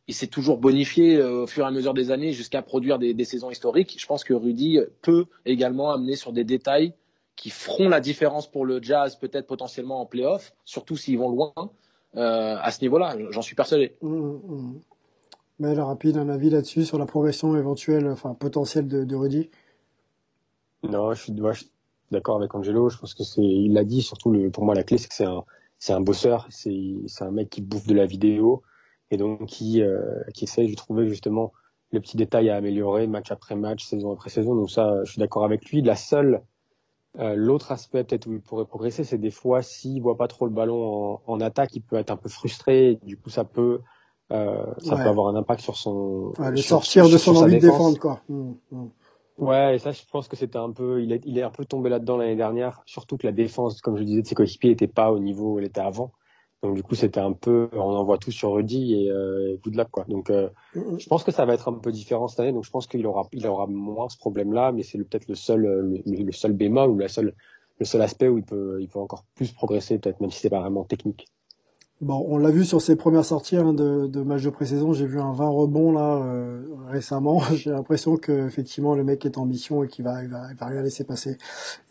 Il 0.09 0.15
s'est 0.15 0.29
toujours 0.29 0.59
bonifié 0.59 1.17
euh, 1.17 1.43
au 1.43 1.47
fur 1.47 1.65
et 1.65 1.69
à 1.69 1.71
mesure 1.71 1.93
des 1.93 2.11
années 2.11 2.33
jusqu'à 2.33 2.63
produire 2.63 2.99
des, 2.99 3.25
saisons 3.25 3.51
historiques. 3.51 3.97
Je 3.99 4.07
pense 4.07 4.25
que 4.25 4.35
Rudy 4.35 4.79
peut 5.03 5.27
également 5.45 5.91
amener 5.91 6.17
sur 6.17 6.33
des 6.33 6.45
détails 6.45 6.95
qui 7.35 7.51
feront 7.51 7.89
la 7.89 8.01
différence 8.01 8.51
pour 8.51 8.65
le 8.65 8.83
Jazz, 8.83 9.17
peut-être 9.17 9.47
potentiellement 9.47 10.01
en 10.01 10.07
playoff, 10.07 10.55
surtout 10.65 10.97
s'ils 10.97 11.19
vont 11.19 11.31
loin. 11.31 11.53
Euh, 12.17 12.57
à 12.59 12.71
ce 12.71 12.81
niveau-là, 12.81 13.17
j'en 13.31 13.43
suis 13.43 13.55
persuadé. 13.55 13.95
Mmh, 14.01 14.09
mmh. 14.09 14.81
Mais 15.59 15.75
le 15.75 15.83
rapide, 15.83 16.19
un 16.19 16.29
avis 16.29 16.51
là-dessus 16.51 16.85
sur 16.85 16.99
la 16.99 17.07
progression 17.07 17.57
éventuelle, 17.57 18.09
enfin 18.09 18.35
potentielle 18.35 18.89
de, 18.89 19.15
Rudy? 19.15 19.51
Non, 20.83 21.13
je 21.15 21.23
suis, 21.23 21.33
d'accord 22.11 22.37
avec 22.37 22.55
Angelo. 22.55 22.89
Je 22.91 22.99
pense 22.99 23.15
que 23.15 23.25
c'est, 23.25 23.43
il 23.43 23.73
l'a 23.73 23.85
dit. 23.85 24.03
Surtout, 24.03 24.31
le, 24.31 24.51
pour 24.51 24.65
moi, 24.65 24.75
la 24.75 24.83
clé, 24.83 24.99
c'est 24.99 25.09
que 25.09 25.15
c'est 25.15 25.25
un, 25.25 25.45
c'est 25.79 25.93
un 25.93 26.01
bosseur. 26.01 26.47
C'est, 26.51 26.97
c'est 27.07 27.25
un 27.25 27.31
mec 27.31 27.49
qui 27.49 27.63
bouffe 27.63 27.87
de 27.87 27.95
la 27.95 28.07
vidéo 28.07 28.63
et 29.11 29.17
donc 29.17 29.47
qui, 29.47 29.83
euh, 29.83 30.23
qui 30.35 30.45
essaye 30.45 30.71
de 30.71 30.77
trouver 30.77 31.09
justement 31.09 31.53
le 31.93 32.01
petit 32.01 32.17
détail 32.17 32.51
à 32.51 32.57
améliorer 32.57 33.07
match 33.07 33.31
après 33.31 33.55
match, 33.57 33.85
saison 33.85 34.13
après 34.13 34.31
saison. 34.31 34.55
Donc 34.55 34.71
ça, 34.71 35.05
je 35.05 35.13
suis 35.13 35.21
d'accord 35.21 35.45
avec 35.45 35.71
lui. 35.71 35.83
La 35.83 35.97
seule, 35.97 36.43
euh, 37.19 37.35
l'autre 37.35 37.73
aspect 37.73 38.05
peut-être 38.05 38.27
où 38.27 38.33
il 38.33 38.41
pourrait 38.41 38.67
progresser, 38.67 39.05
c'est 39.05 39.19
des 39.19 39.31
fois 39.31 39.63
s'il 39.63 40.03
voit 40.03 40.17
pas 40.17 40.29
trop 40.29 40.47
le 40.47 40.53
ballon 40.53 41.21
en, 41.27 41.41
attaque, 41.41 41.75
il 41.75 41.81
peut 41.83 41.97
être 41.97 42.11
un 42.11 42.17
peu 42.17 42.29
frustré. 42.29 42.99
Du 43.05 43.17
coup, 43.17 43.31
ça 43.31 43.45
peut 43.45 43.81
euh, 44.33 44.65
ça 44.79 44.97
peut 44.97 45.09
avoir 45.09 45.29
un 45.29 45.37
impact 45.37 45.61
sur 45.61 45.77
son 45.77 46.33
ouais, 46.39 46.51
le 46.51 46.57
sortir 46.57 47.09
de 47.09 47.17
son 47.17 47.37
envie 47.37 47.57
de 47.57 47.61
défendre 47.61 47.99
quoi. 47.99 48.21
Mmh, 48.29 48.53
mmh. 48.73 48.87
Ouais, 49.39 49.77
et 49.77 49.79
ça 49.79 49.93
je 49.93 50.03
pense 50.11 50.27
que 50.27 50.35
c'était 50.35 50.59
un 50.59 50.73
peu 50.73 51.01
il 51.03 51.13
est 51.13 51.23
il 51.25 51.39
est 51.39 51.43
un 51.43 51.51
peu 51.51 51.65
tombé 51.65 51.91
là-dedans 51.91 52.17
l'année 52.17 52.37
dernière, 52.37 52.83
surtout 52.87 53.17
que 53.17 53.27
la 53.27 53.33
défense 53.33 53.81
comme 53.81 53.97
je 53.97 54.03
disais 54.03 54.23
de 54.23 54.27
ses 54.27 54.35
coéquipiers 54.35 54.73
était 54.73 54.89
pas 54.89 55.13
au 55.13 55.21
niveau 55.21 55.55
où 55.55 55.59
elle 55.59 55.67
était 55.67 55.81
avant. 55.81 56.13
Donc 56.63 56.75
du 56.75 56.83
coup, 56.83 56.95
c'était 56.97 57.21
un 57.21 57.33
peu 57.33 57.69
on 57.73 57.95
envoie 57.95 58.19
tout 58.19 58.33
sur 58.33 58.55
Rudy 58.55 58.95
et 58.95 59.11
euh, 59.11 59.57
good 59.63 59.77
luck 59.77 59.91
quoi. 59.91 60.05
Donc 60.09 60.31
euh, 60.31 60.49
mmh, 60.75 60.99
je 60.99 61.07
pense 61.07 61.23
que 61.23 61.31
ça 61.31 61.45
va 61.45 61.55
être 61.55 61.69
un 61.69 61.75
peu 61.75 61.93
différent 61.93 62.27
cette 62.27 62.41
année. 62.41 62.53
Donc 62.53 62.65
je 62.65 62.71
pense 62.71 62.89
qu'il 62.89 63.07
aura 63.07 63.29
il 63.33 63.47
aura 63.47 63.67
moins 63.69 64.09
ce 64.09 64.17
problème-là, 64.17 64.73
mais 64.73 64.83
c'est 64.83 64.99
peut-être 64.99 65.29
le 65.29 65.37
seul 65.37 65.61
le, 65.61 66.03
le, 66.05 66.33
seul 66.33 66.53
bémol 66.53 66.91
ou 66.91 66.99
la 66.99 67.09
seule 67.09 67.35
le 67.79 67.85
seul 67.85 68.03
aspect 68.03 68.27
où 68.27 68.39
il 68.39 68.45
peut 68.45 68.79
il 68.81 68.89
peut 68.89 68.99
encore 68.99 69.25
plus 69.37 69.53
progresser 69.53 69.99
peut-être 69.99 70.21
même 70.21 70.33
si 70.33 70.41
c'est 70.41 70.51
pas 70.51 70.61
vraiment 70.61 70.85
technique. 70.85 71.29
Bon, 72.03 72.27
on 72.29 72.37
l'a 72.37 72.51
vu 72.51 72.67
sur 72.67 72.83
ses 72.83 72.95
premières 72.95 73.25
sorties 73.25 73.57
hein, 73.57 73.73
de, 73.73 74.07
de 74.07 74.23
de 74.23 74.51
pré-saison. 74.51 74.93
J'ai 74.93 75.07
vu 75.07 75.19
un 75.19 75.33
20 75.33 75.49
rebonds 75.49 75.93
là 75.93 76.17
euh, 76.23 76.63
récemment. 76.91 77.41
J'ai 77.55 77.71
l'impression 77.71 78.19
que 78.19 78.47
effectivement 78.47 78.95
le 78.95 79.03
mec 79.03 79.25
est 79.25 79.39
en 79.39 79.47
mission 79.47 79.83
et 79.83 79.89
qu'il 79.89 80.05
va, 80.05 80.23
il 80.23 80.29
va, 80.29 80.43
il 80.51 80.57
va 80.59 80.67
rien 80.67 80.83
laisser 80.83 81.05
passer. 81.05 81.39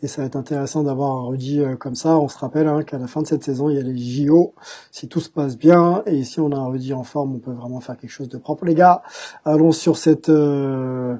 Et 0.02 0.06
ça 0.06 0.22
va 0.22 0.26
être 0.28 0.36
intéressant 0.36 0.84
d'avoir 0.84 1.10
un 1.16 1.26
Rudy 1.26 1.60
euh, 1.60 1.74
comme 1.74 1.96
ça. 1.96 2.18
On 2.18 2.28
se 2.28 2.38
rappelle 2.38 2.68
hein, 2.68 2.84
qu'à 2.84 2.98
la 2.98 3.08
fin 3.08 3.20
de 3.20 3.26
cette 3.26 3.42
saison, 3.42 3.68
il 3.68 3.74
y 3.74 3.80
a 3.80 3.82
les 3.82 3.98
JO. 3.98 4.54
Si 4.92 5.08
tout 5.08 5.18
se 5.18 5.28
passe 5.28 5.58
bien 5.58 6.04
et 6.06 6.22
si 6.22 6.38
on 6.38 6.52
a 6.52 6.56
un 6.56 6.68
Rudy 6.68 6.94
en 6.94 7.02
forme, 7.02 7.34
on 7.34 7.38
peut 7.40 7.50
vraiment 7.50 7.80
faire 7.80 7.96
quelque 7.96 8.10
chose 8.10 8.28
de 8.28 8.38
propre. 8.38 8.64
Les 8.64 8.76
gars, 8.76 9.02
allons 9.44 9.72
sur 9.72 9.96
cette 9.96 10.28
euh, 10.28 11.16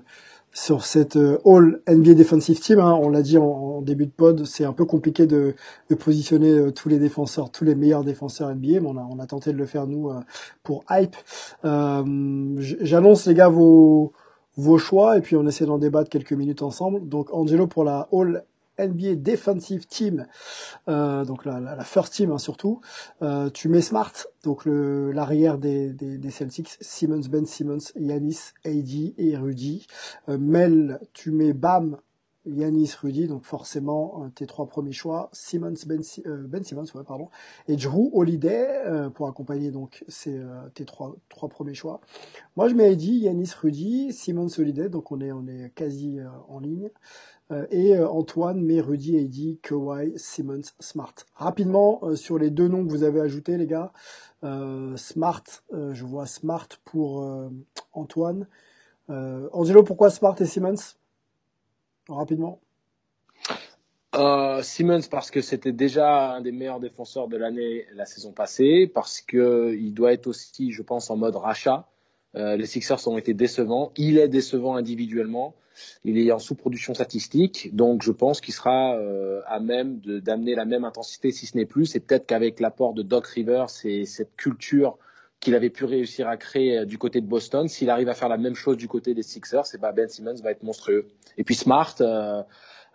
sur 0.56 0.86
cette 0.86 1.16
euh, 1.16 1.38
All 1.44 1.82
NBA 1.86 2.14
Defensive 2.14 2.60
Team. 2.60 2.78
Hein, 2.78 2.98
on 3.02 3.10
l'a 3.10 3.20
dit 3.20 3.36
en, 3.36 3.82
début 3.82 4.06
de 4.06 4.10
pod, 4.10 4.46
c'est 4.46 4.64
un 4.64 4.72
peu 4.72 4.86
compliqué 4.86 5.26
de, 5.26 5.54
de 5.90 5.94
positionner 5.94 6.50
euh, 6.50 6.70
tous 6.72 6.88
les 6.88 6.98
défenseurs, 6.98 7.50
tous 7.50 7.64
les 7.64 7.74
meilleurs 7.74 8.04
défenseurs 8.04 8.48
NBA, 8.54 8.80
mais 8.80 8.86
on 8.86 8.96
a, 8.96 9.06
on 9.10 9.18
a 9.18 9.26
tenté 9.26 9.52
de 9.52 9.58
le 9.58 9.66
faire 9.66 9.86
nous 9.86 10.08
euh, 10.08 10.20
pour 10.62 10.82
Hype. 10.90 11.14
J'annonce 11.62 13.26
les 13.26 13.34
gars 13.34 13.50
vos, 13.50 14.12
vos 14.56 14.78
choix 14.78 15.18
et 15.18 15.20
puis 15.20 15.36
on 15.36 15.46
essaie 15.46 15.66
d'en 15.66 15.76
débattre 15.76 16.08
quelques 16.08 16.32
minutes 16.32 16.62
ensemble. 16.62 17.06
Donc 17.06 17.34
Angelo 17.34 17.66
pour 17.66 17.84
la 17.84 18.08
All 18.10 18.42
NBA 18.78 19.16
Defensive 19.16 19.86
Team, 19.86 20.26
euh, 20.88 21.24
donc 21.24 21.44
la, 21.44 21.60
la, 21.60 21.84
first 21.84 22.14
team 22.14 22.30
hein, 22.30 22.38
surtout. 22.38 22.80
Euh, 23.22 23.50
tu 23.50 23.68
mets 23.68 23.80
Smart, 23.80 24.12
donc 24.44 24.64
l'arrière 24.66 25.58
des, 25.58 25.92
des, 25.92 26.18
des, 26.18 26.30
Celtics, 26.30 26.76
Simmons, 26.80 27.22
Ben 27.30 27.46
Simmons, 27.46 27.92
Yanis, 27.96 28.52
AD 28.64 29.14
et 29.18 29.36
Rudy. 29.36 29.86
Euh, 30.28 30.38
Mel, 30.38 31.00
tu 31.12 31.30
mets 31.30 31.52
Bam, 31.52 31.98
Yanis, 32.46 32.94
Rudy, 33.02 33.26
donc 33.26 33.44
forcément 33.44 34.22
euh, 34.24 34.28
tes 34.28 34.46
trois 34.46 34.66
premiers 34.66 34.92
choix, 34.92 35.28
Simmons, 35.32 35.74
Ben, 35.86 36.00
euh, 36.26 36.46
ben 36.46 36.62
Simmons, 36.62 36.84
ouais, 36.94 37.04
pardon, 37.04 37.28
et 37.68 37.76
Drew 37.76 38.10
Holiday 38.12 38.66
euh, 38.86 39.10
pour 39.10 39.26
accompagner 39.28 39.70
donc 39.70 40.04
ces, 40.08 40.40
tes 40.74 40.84
trois, 40.84 41.16
trois 41.28 41.48
premiers 41.48 41.74
choix. 41.74 42.00
Moi 42.56 42.68
je 42.68 42.74
mets 42.74 42.88
AD, 42.90 43.02
Yanis, 43.02 43.50
Rudy, 43.60 44.12
Simmons, 44.12 44.48
Holiday, 44.58 44.88
donc 44.88 45.10
on 45.10 45.20
est 45.20 45.32
on 45.32 45.46
est 45.46 45.70
quasi 45.74 46.18
en 46.48 46.60
ligne. 46.60 46.90
Euh, 47.52 47.66
et 47.70 47.94
euh, 47.94 48.08
Antoine, 48.08 48.68
Rudy, 48.80 49.16
Heidi, 49.16 49.60
Kawhi, 49.62 50.12
Simmons, 50.16 50.72
Smart. 50.80 51.14
Rapidement, 51.34 52.00
euh, 52.02 52.16
sur 52.16 52.38
les 52.38 52.50
deux 52.50 52.68
noms 52.68 52.84
que 52.84 52.90
vous 52.90 53.04
avez 53.04 53.20
ajoutés, 53.20 53.56
les 53.56 53.66
gars. 53.66 53.92
Smart, 54.96 55.42
je 55.72 56.04
vois 56.04 56.26
Smart 56.26 56.68
pour 56.84 57.28
Antoine. 57.92 58.46
Angelo, 59.08 59.82
pourquoi 59.82 60.08
Smart 60.08 60.36
et 60.38 60.44
Simmons? 60.44 60.94
Rapidement. 62.08 62.60
Simmons 64.62 65.08
parce 65.10 65.32
que 65.32 65.40
c'était 65.40 65.72
déjà 65.72 66.34
un 66.34 66.42
des 66.42 66.52
meilleurs 66.52 66.78
défenseurs 66.78 67.26
de 67.26 67.36
l'année 67.36 67.86
la 67.94 68.04
saison 68.04 68.30
passée, 68.30 68.88
parce 68.94 69.20
que 69.20 69.74
il 69.76 69.94
doit 69.94 70.12
être 70.12 70.28
aussi, 70.28 70.70
je 70.70 70.82
pense, 70.82 71.10
en 71.10 71.16
mode 71.16 71.34
rachat. 71.34 71.88
Euh, 72.36 72.56
les 72.56 72.66
Sixers 72.66 73.06
ont 73.08 73.18
été 73.18 73.34
décevants. 73.34 73.92
Il 73.96 74.18
est 74.18 74.28
décevant 74.28 74.76
individuellement. 74.76 75.54
Il 76.04 76.18
est 76.18 76.32
en 76.32 76.38
sous-production 76.38 76.94
statistique, 76.94 77.74
donc 77.76 78.02
je 78.02 78.10
pense 78.10 78.40
qu'il 78.40 78.54
sera 78.54 78.96
euh, 78.96 79.42
à 79.46 79.60
même 79.60 80.00
d'amener 80.00 80.54
la 80.54 80.64
même 80.64 80.84
intensité, 80.84 81.32
si 81.32 81.44
ce 81.44 81.54
n'est 81.54 81.66
plus. 81.66 81.94
Et 81.94 82.00
peut-être 82.00 82.24
qu'avec 82.24 82.60
l'apport 82.60 82.94
de 82.94 83.02
Doc 83.02 83.26
Rivers 83.26 83.66
et 83.84 84.06
cette 84.06 84.34
culture 84.36 84.96
qu'il 85.38 85.54
avait 85.54 85.68
pu 85.68 85.84
réussir 85.84 86.28
à 86.28 86.38
créer 86.38 86.78
euh, 86.78 86.84
du 86.86 86.96
côté 86.96 87.20
de 87.20 87.26
Boston, 87.26 87.68
s'il 87.68 87.90
arrive 87.90 88.08
à 88.08 88.14
faire 88.14 88.30
la 88.30 88.38
même 88.38 88.54
chose 88.54 88.78
du 88.78 88.88
côté 88.88 89.12
des 89.12 89.22
Sixers, 89.22 89.66
et 89.74 89.78
ben 89.78 89.92
Ben 89.92 90.08
Simmons 90.08 90.40
va 90.42 90.50
être 90.50 90.62
monstrueux. 90.62 91.08
Et 91.36 91.44
puis 91.44 91.54
Smart, 91.54 91.94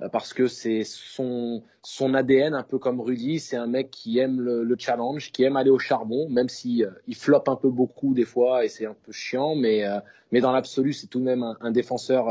parce 0.09 0.33
que 0.33 0.47
c'est 0.47 0.83
son, 0.83 1.63
son 1.83 2.13
ADN, 2.13 2.53
un 2.53 2.63
peu 2.63 2.79
comme 2.79 3.01
Rudy. 3.01 3.39
C'est 3.39 3.57
un 3.57 3.67
mec 3.67 3.91
qui 3.91 4.19
aime 4.19 4.39
le, 4.41 4.63
le, 4.63 4.75
challenge, 4.77 5.31
qui 5.31 5.43
aime 5.43 5.55
aller 5.55 5.69
au 5.69 5.79
charbon, 5.79 6.27
même 6.29 6.49
si 6.49 6.83
euh, 6.83 6.89
il 7.07 7.15
floppe 7.15 7.49
un 7.49 7.55
peu 7.55 7.69
beaucoup 7.69 8.13
des 8.13 8.25
fois 8.25 8.65
et 8.65 8.69
c'est 8.69 8.85
un 8.85 8.95
peu 9.03 9.11
chiant, 9.11 9.55
mais, 9.55 9.85
euh, 9.85 9.99
mais 10.31 10.41
dans 10.41 10.51
l'absolu, 10.51 10.93
c'est 10.93 11.07
tout 11.07 11.19
de 11.19 11.25
même 11.25 11.43
un, 11.43 11.57
un 11.61 11.71
défenseur 11.71 12.27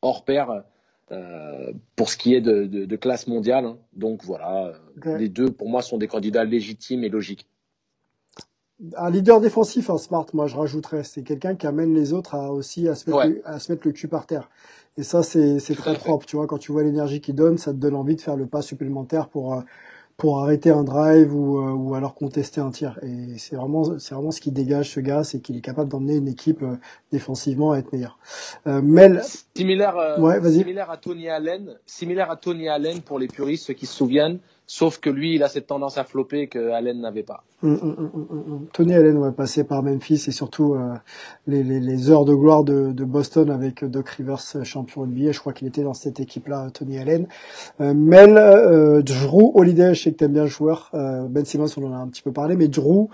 hors 0.00 0.24
pair. 0.24 0.62
pour 1.96 2.08
ce 2.08 2.16
qui 2.16 2.34
est 2.34 2.40
de, 2.40 2.64
de, 2.64 2.84
de 2.86 2.96
classe 2.96 3.26
mondiale. 3.26 3.66
Hein. 3.66 3.76
Donc 3.92 4.24
voilà, 4.24 4.72
okay. 4.96 5.18
les 5.18 5.28
deux 5.28 5.50
pour 5.50 5.68
moi 5.68 5.82
sont 5.82 5.98
des 5.98 6.08
candidats 6.08 6.44
légitimes 6.44 7.04
et 7.04 7.10
logiques. 7.10 7.46
Un 8.96 9.10
leader 9.10 9.40
défensif, 9.40 9.90
un 9.90 9.98
smart, 9.98 10.26
moi 10.32 10.46
je 10.46 10.56
rajouterais, 10.56 11.04
c'est 11.04 11.22
quelqu'un 11.22 11.54
qui 11.54 11.66
amène 11.66 11.94
les 11.94 12.12
autres 12.12 12.34
à 12.34 12.52
aussi 12.52 12.88
à 12.88 12.94
se 12.94 13.08
mettre, 13.08 13.24
ouais. 13.24 13.34
le, 13.34 13.42
à 13.44 13.58
se 13.58 13.70
mettre 13.70 13.86
le 13.86 13.92
cul 13.92 14.08
par 14.08 14.26
terre. 14.26 14.48
Et 14.98 15.02
ça, 15.04 15.22
c'est 15.22 15.58
très 15.76 15.94
propre. 15.94 16.26
Tu 16.26 16.36
vois, 16.36 16.46
quand 16.46 16.58
tu 16.58 16.72
vois 16.72 16.82
l'énergie 16.82 17.20
qu'il 17.20 17.34
donne, 17.34 17.58
ça 17.58 17.72
te 17.72 17.78
donne 17.78 17.94
envie 17.94 18.16
de 18.16 18.20
faire 18.20 18.36
le 18.36 18.46
pas 18.46 18.60
supplémentaire 18.60 19.28
pour, 19.28 19.54
euh, 19.54 19.60
pour 20.16 20.40
arrêter 20.40 20.70
un 20.70 20.84
drive 20.84 21.34
ou, 21.34 21.58
euh, 21.58 21.72
ou 21.72 21.94
alors 21.94 22.14
contester 22.14 22.60
un 22.60 22.70
tir. 22.70 22.98
Et 23.02 23.38
c'est 23.38 23.56
vraiment, 23.56 23.98
c'est 23.98 24.14
vraiment 24.14 24.30
ce 24.30 24.40
qui 24.40 24.50
dégage 24.50 24.90
ce 24.90 25.00
gars, 25.00 25.24
c'est 25.24 25.40
qu'il 25.40 25.56
est 25.56 25.62
capable 25.62 25.88
d'emmener 25.88 26.16
une 26.16 26.28
équipe 26.28 26.62
euh, 26.62 26.76
défensivement 27.10 27.72
à 27.72 27.78
être 27.78 27.92
meilleur. 27.92 28.18
Euh, 28.66 28.82
Mel. 28.82 29.22
Similaire, 29.56 29.96
ouais, 30.18 30.40
similaire 30.50 30.90
à 30.90 30.96
Tony 30.96 31.28
Allen, 31.28 31.76
similaire 31.86 32.30
à 32.30 32.36
Tony 32.36 32.68
Allen 32.68 33.00
pour 33.00 33.18
les 33.18 33.28
puristes, 33.28 33.66
ceux 33.66 33.74
qui 33.74 33.86
se 33.86 33.94
souviennent. 33.94 34.38
Sauf 34.66 35.00
que 35.00 35.10
lui, 35.10 35.34
il 35.34 35.42
a 35.42 35.48
cette 35.48 35.66
tendance 35.66 35.98
à 35.98 36.04
flopper 36.04 36.46
que 36.46 36.70
Allen 36.70 37.00
n'avait 37.00 37.24
pas. 37.24 37.44
Hum, 37.62 37.78
hum, 37.82 38.10
hum, 38.30 38.66
Tony 38.72 38.94
Allen, 38.94 39.18
ouais, 39.18 39.32
passé 39.32 39.64
par 39.64 39.82
Memphis 39.82 40.24
et 40.26 40.30
surtout 40.32 40.74
euh, 40.74 40.94
les, 41.46 41.62
les, 41.62 41.78
les, 41.78 42.10
heures 42.10 42.24
de 42.24 42.34
gloire 42.34 42.64
de, 42.64 42.90
de, 42.92 43.04
Boston 43.04 43.50
avec 43.50 43.84
Doc 43.84 44.08
Rivers, 44.08 44.40
champion 44.64 45.06
NBA. 45.06 45.32
Je 45.32 45.40
crois 45.40 45.52
qu'il 45.52 45.68
était 45.68 45.82
dans 45.82 45.94
cette 45.94 46.20
équipe-là, 46.20 46.70
Tony 46.72 46.98
Allen. 46.98 47.28
Euh, 47.80 47.92
Mel, 47.92 48.36
euh, 48.38 49.02
Drew 49.02 49.52
Holiday, 49.54 49.94
je 49.94 50.02
sais 50.02 50.12
que 50.12 50.16
t'aimes 50.16 50.32
bien 50.32 50.44
le 50.44 50.48
joueur. 50.48 50.90
Euh, 50.94 51.26
ben 51.28 51.44
Simmons, 51.44 51.66
on 51.76 51.84
en 51.84 51.92
a 51.92 51.98
un 51.98 52.08
petit 52.08 52.22
peu 52.22 52.32
parlé, 52.32 52.56
mais 52.56 52.68
Drew, 52.68 53.08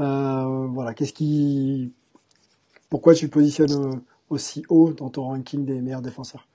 euh, 0.00 0.66
voilà, 0.72 0.94
qu'est-ce 0.94 1.12
qui, 1.12 1.92
pourquoi 2.90 3.14
tu 3.14 3.26
le 3.26 3.30
positionnes 3.30 4.00
aussi 4.30 4.64
haut 4.68 4.92
dans 4.92 5.10
ton 5.10 5.22
ranking 5.24 5.64
des 5.64 5.80
meilleurs 5.80 6.02
défenseurs? 6.02 6.46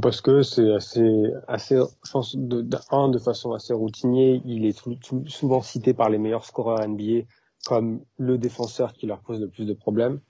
Parce 0.00 0.20
que 0.20 0.42
c'est 0.42 0.72
assez, 0.72 1.24
assez, 1.46 1.76
je 2.04 2.10
pense, 2.10 2.36
de, 2.36 2.62
de, 2.62 2.76
un, 2.90 3.08
de 3.08 3.18
façon 3.18 3.52
assez 3.52 3.74
routinier, 3.74 4.40
il 4.44 4.64
est 4.64 4.78
souvent 5.26 5.60
cité 5.62 5.92
par 5.94 6.08
les 6.08 6.18
meilleurs 6.18 6.44
scoreurs 6.44 6.86
NBA 6.86 7.26
comme 7.66 8.00
le 8.16 8.38
défenseur 8.38 8.92
qui 8.92 9.06
leur 9.06 9.20
pose 9.20 9.40
le 9.40 9.48
plus 9.48 9.66
de 9.66 9.74
problèmes. 9.74 10.20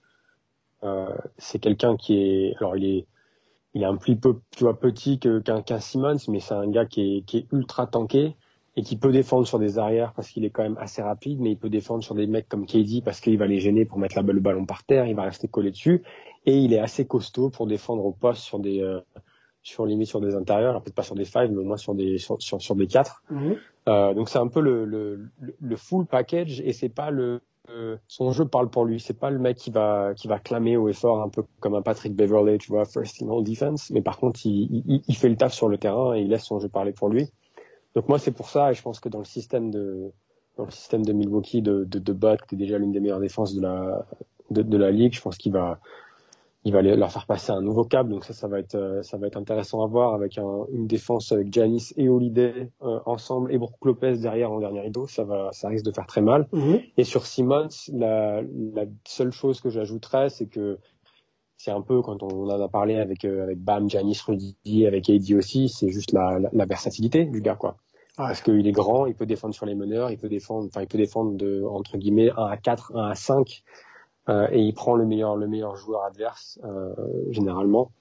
Euh, 0.82 1.16
c'est 1.36 1.58
quelqu'un 1.58 1.96
qui 1.96 2.14
est, 2.18 2.56
alors 2.58 2.76
il 2.76 2.84
est, 2.84 3.06
il 3.74 3.82
est 3.82 3.86
un 3.86 3.96
plus 3.96 4.16
peu, 4.16 4.40
tu 4.50 4.64
petit 4.74 5.18
qu'un 5.18 5.62
qu 5.62 5.74
Simmons, 5.80 6.18
mais 6.28 6.40
c'est 6.40 6.54
un 6.54 6.68
gars 6.68 6.86
qui 6.86 7.18
est, 7.18 7.22
qui 7.22 7.38
est 7.38 7.46
ultra 7.52 7.86
tanké 7.86 8.34
et 8.76 8.82
qui 8.82 8.96
peut 8.96 9.12
défendre 9.12 9.46
sur 9.46 9.58
des 9.58 9.78
arrières 9.78 10.12
parce 10.14 10.28
qu'il 10.28 10.44
est 10.44 10.50
quand 10.50 10.62
même 10.62 10.78
assez 10.78 11.02
rapide, 11.02 11.40
mais 11.40 11.50
il 11.52 11.58
peut 11.58 11.68
défendre 11.68 12.02
sur 12.02 12.14
des 12.14 12.26
mecs 12.26 12.48
comme 12.48 12.66
KD 12.66 13.02
parce 13.04 13.20
qu'il 13.20 13.36
va 13.38 13.46
les 13.46 13.60
gêner 13.60 13.84
pour 13.84 13.98
mettre 13.98 14.20
le 14.20 14.40
ballon 14.40 14.66
par 14.66 14.84
terre, 14.84 15.06
il 15.06 15.14
va 15.14 15.24
rester 15.24 15.48
collé 15.48 15.70
dessus, 15.70 16.02
et 16.46 16.56
il 16.56 16.72
est 16.72 16.78
assez 16.78 17.06
costaud 17.06 17.50
pour 17.50 17.66
défendre 17.66 18.04
au 18.04 18.12
poste 18.12 18.42
sur 18.42 18.58
des 18.58 18.80
euh, 18.80 19.00
sur 19.68 19.86
limite 19.86 20.08
sur 20.08 20.20
des 20.20 20.34
intérieurs, 20.34 20.80
peut-être 20.82 20.94
pas 20.94 21.02
sur 21.02 21.14
des 21.14 21.24
five, 21.24 21.50
mais 21.50 21.58
au 21.58 21.64
moins 21.64 21.76
sur 21.76 21.94
des 21.94 22.18
sur 22.18 22.36
sur, 22.40 22.74
des 22.74 22.86
quatre. 22.86 23.22
Mhm. 23.30 23.56
Euh, 23.88 24.14
donc 24.14 24.28
c'est 24.28 24.38
un 24.38 24.48
peu 24.48 24.60
le, 24.60 24.84
le 24.84 25.28
le 25.60 25.76
full 25.76 26.06
package 26.06 26.60
et 26.60 26.72
c'est 26.72 26.88
pas 26.88 27.10
le 27.10 27.40
son 28.06 28.32
jeu 28.32 28.44
parle 28.46 28.70
pour 28.70 28.84
lui. 28.84 29.00
C'est 29.00 29.18
pas 29.18 29.30
le 29.30 29.38
mec 29.38 29.56
qui 29.56 29.70
va 29.70 30.14
qui 30.14 30.28
va 30.28 30.38
clamer 30.38 30.76
au 30.76 30.88
effort 30.88 31.22
un 31.22 31.28
peu 31.28 31.44
comme 31.60 31.74
un 31.74 31.82
Patrick 31.82 32.14
Beverley, 32.14 32.58
tu 32.58 32.70
vois, 32.70 32.84
first 32.84 33.16
team 33.16 33.30
all 33.30 33.44
defense. 33.44 33.90
Mais 33.90 34.02
par 34.02 34.18
contre, 34.18 34.40
il, 34.44 34.82
il, 34.86 35.02
il, 35.06 35.16
fait 35.16 35.28
le 35.28 35.36
taf 35.36 35.52
sur 35.52 35.68
le 35.68 35.78
terrain 35.78 36.14
et 36.14 36.22
il 36.22 36.28
laisse 36.28 36.44
son 36.44 36.58
jeu 36.58 36.68
parler 36.68 36.92
pour 36.92 37.08
lui. 37.08 37.30
Donc 37.94 38.08
moi, 38.08 38.18
c'est 38.18 38.32
pour 38.32 38.48
ça 38.48 38.70
et 38.70 38.74
je 38.74 38.82
pense 38.82 39.00
que 39.00 39.08
dans 39.08 39.18
le 39.18 39.24
système 39.24 39.70
de 39.70 40.10
dans 40.56 40.64
le 40.64 40.70
système 40.70 41.04
de 41.04 41.12
Milwaukee 41.12 41.62
de 41.62 41.84
de, 41.84 41.98
de 41.98 42.12
Buck, 42.12 42.46
qui 42.46 42.54
est 42.54 42.58
déjà 42.58 42.78
l'une 42.78 42.92
des 42.92 43.00
meilleures 43.00 43.20
défenses 43.20 43.54
de 43.54 43.62
la 43.62 44.06
de, 44.50 44.62
de 44.62 44.76
la 44.76 44.90
ligue, 44.90 45.14
je 45.14 45.20
pense 45.20 45.36
qu'il 45.36 45.52
va 45.52 45.78
il 46.64 46.72
va 46.72 46.82
leur 46.82 47.10
faire 47.10 47.26
passer 47.26 47.52
un 47.52 47.62
nouveau 47.62 47.84
cap. 47.84 48.08
Donc 48.08 48.24
ça, 48.24 48.32
ça 48.32 48.48
va 48.48 48.58
être, 48.58 48.74
euh, 48.74 49.02
ça 49.02 49.16
va 49.16 49.26
être 49.26 49.36
intéressant 49.36 49.82
à 49.82 49.86
voir 49.86 50.14
avec 50.14 50.38
un, 50.38 50.66
une 50.72 50.86
défense 50.86 51.32
avec 51.32 51.52
Janis 51.52 51.92
et 51.96 52.08
Holiday 52.08 52.70
euh, 52.82 52.98
ensemble 53.06 53.52
et 53.52 53.58
Brook 53.58 53.76
Lopez 53.84 54.18
derrière 54.18 54.52
en 54.52 54.60
dernier 54.60 54.80
rideau. 54.80 55.06
Ça 55.06 55.24
va, 55.24 55.50
ça 55.52 55.68
risque 55.68 55.84
de 55.84 55.92
faire 55.92 56.06
très 56.06 56.20
mal. 56.20 56.48
Mhm. 56.52 56.80
Et 56.96 57.04
sur 57.04 57.26
Simmons, 57.26 57.68
la, 57.92 58.42
la 58.42 58.84
seule 59.06 59.32
chose 59.32 59.60
que 59.60 59.70
j'ajouterais, 59.70 60.28
c'est 60.28 60.46
que 60.46 60.78
c'est 61.56 61.72
un 61.72 61.82
peu 61.82 62.02
quand 62.02 62.22
on 62.22 62.48
en 62.48 62.60
a 62.60 62.68
parlé 62.68 62.96
avec 62.96 63.24
euh, 63.24 63.42
avec 63.42 63.58
Bam, 63.58 63.88
Janis, 63.90 64.20
Rudy, 64.26 64.86
avec 64.86 65.10
AD 65.10 65.32
aussi, 65.32 65.68
c'est 65.68 65.90
juste 65.90 66.12
la, 66.12 66.38
la, 66.38 66.48
la, 66.52 66.66
versatilité 66.66 67.24
du 67.24 67.40
gars 67.40 67.56
quoi. 67.56 67.76
Parce 68.16 68.42
qu'il 68.42 68.66
est 68.66 68.72
grand, 68.72 69.06
il 69.06 69.14
peut 69.14 69.26
défendre 69.26 69.54
sur 69.54 69.64
les 69.64 69.76
meneurs, 69.76 70.10
il 70.10 70.18
peut 70.18 70.28
défendre, 70.28 70.66
enfin 70.66 70.82
il 70.82 70.88
peut 70.88 70.98
défendre 70.98 71.36
de 71.36 71.62
entre 71.62 71.96
guillemets 71.98 72.30
1 72.36 72.46
à 72.46 72.56
4, 72.56 72.96
1 72.96 73.10
à 73.10 73.14
5 73.14 73.38
euh, 73.38 73.97
et 74.28 74.60
il 74.60 74.74
prend 74.74 74.94
le 74.94 75.06
meilleur 75.06 75.36
le 75.36 75.46
meilleur 75.46 75.76
joueur 75.76 76.04
adverse 76.04 76.58
euh, 76.64 76.94
généralement. 77.30 77.92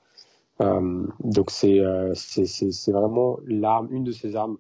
Euh, 0.59 1.05
donc 1.23 1.51
c'est 1.51 1.79
c'est 2.13 2.91
vraiment 2.91 3.37
l'arme, 3.45 3.87
une 3.91 4.03
de 4.03 4.11
ses 4.11 4.35
armes 4.35 4.57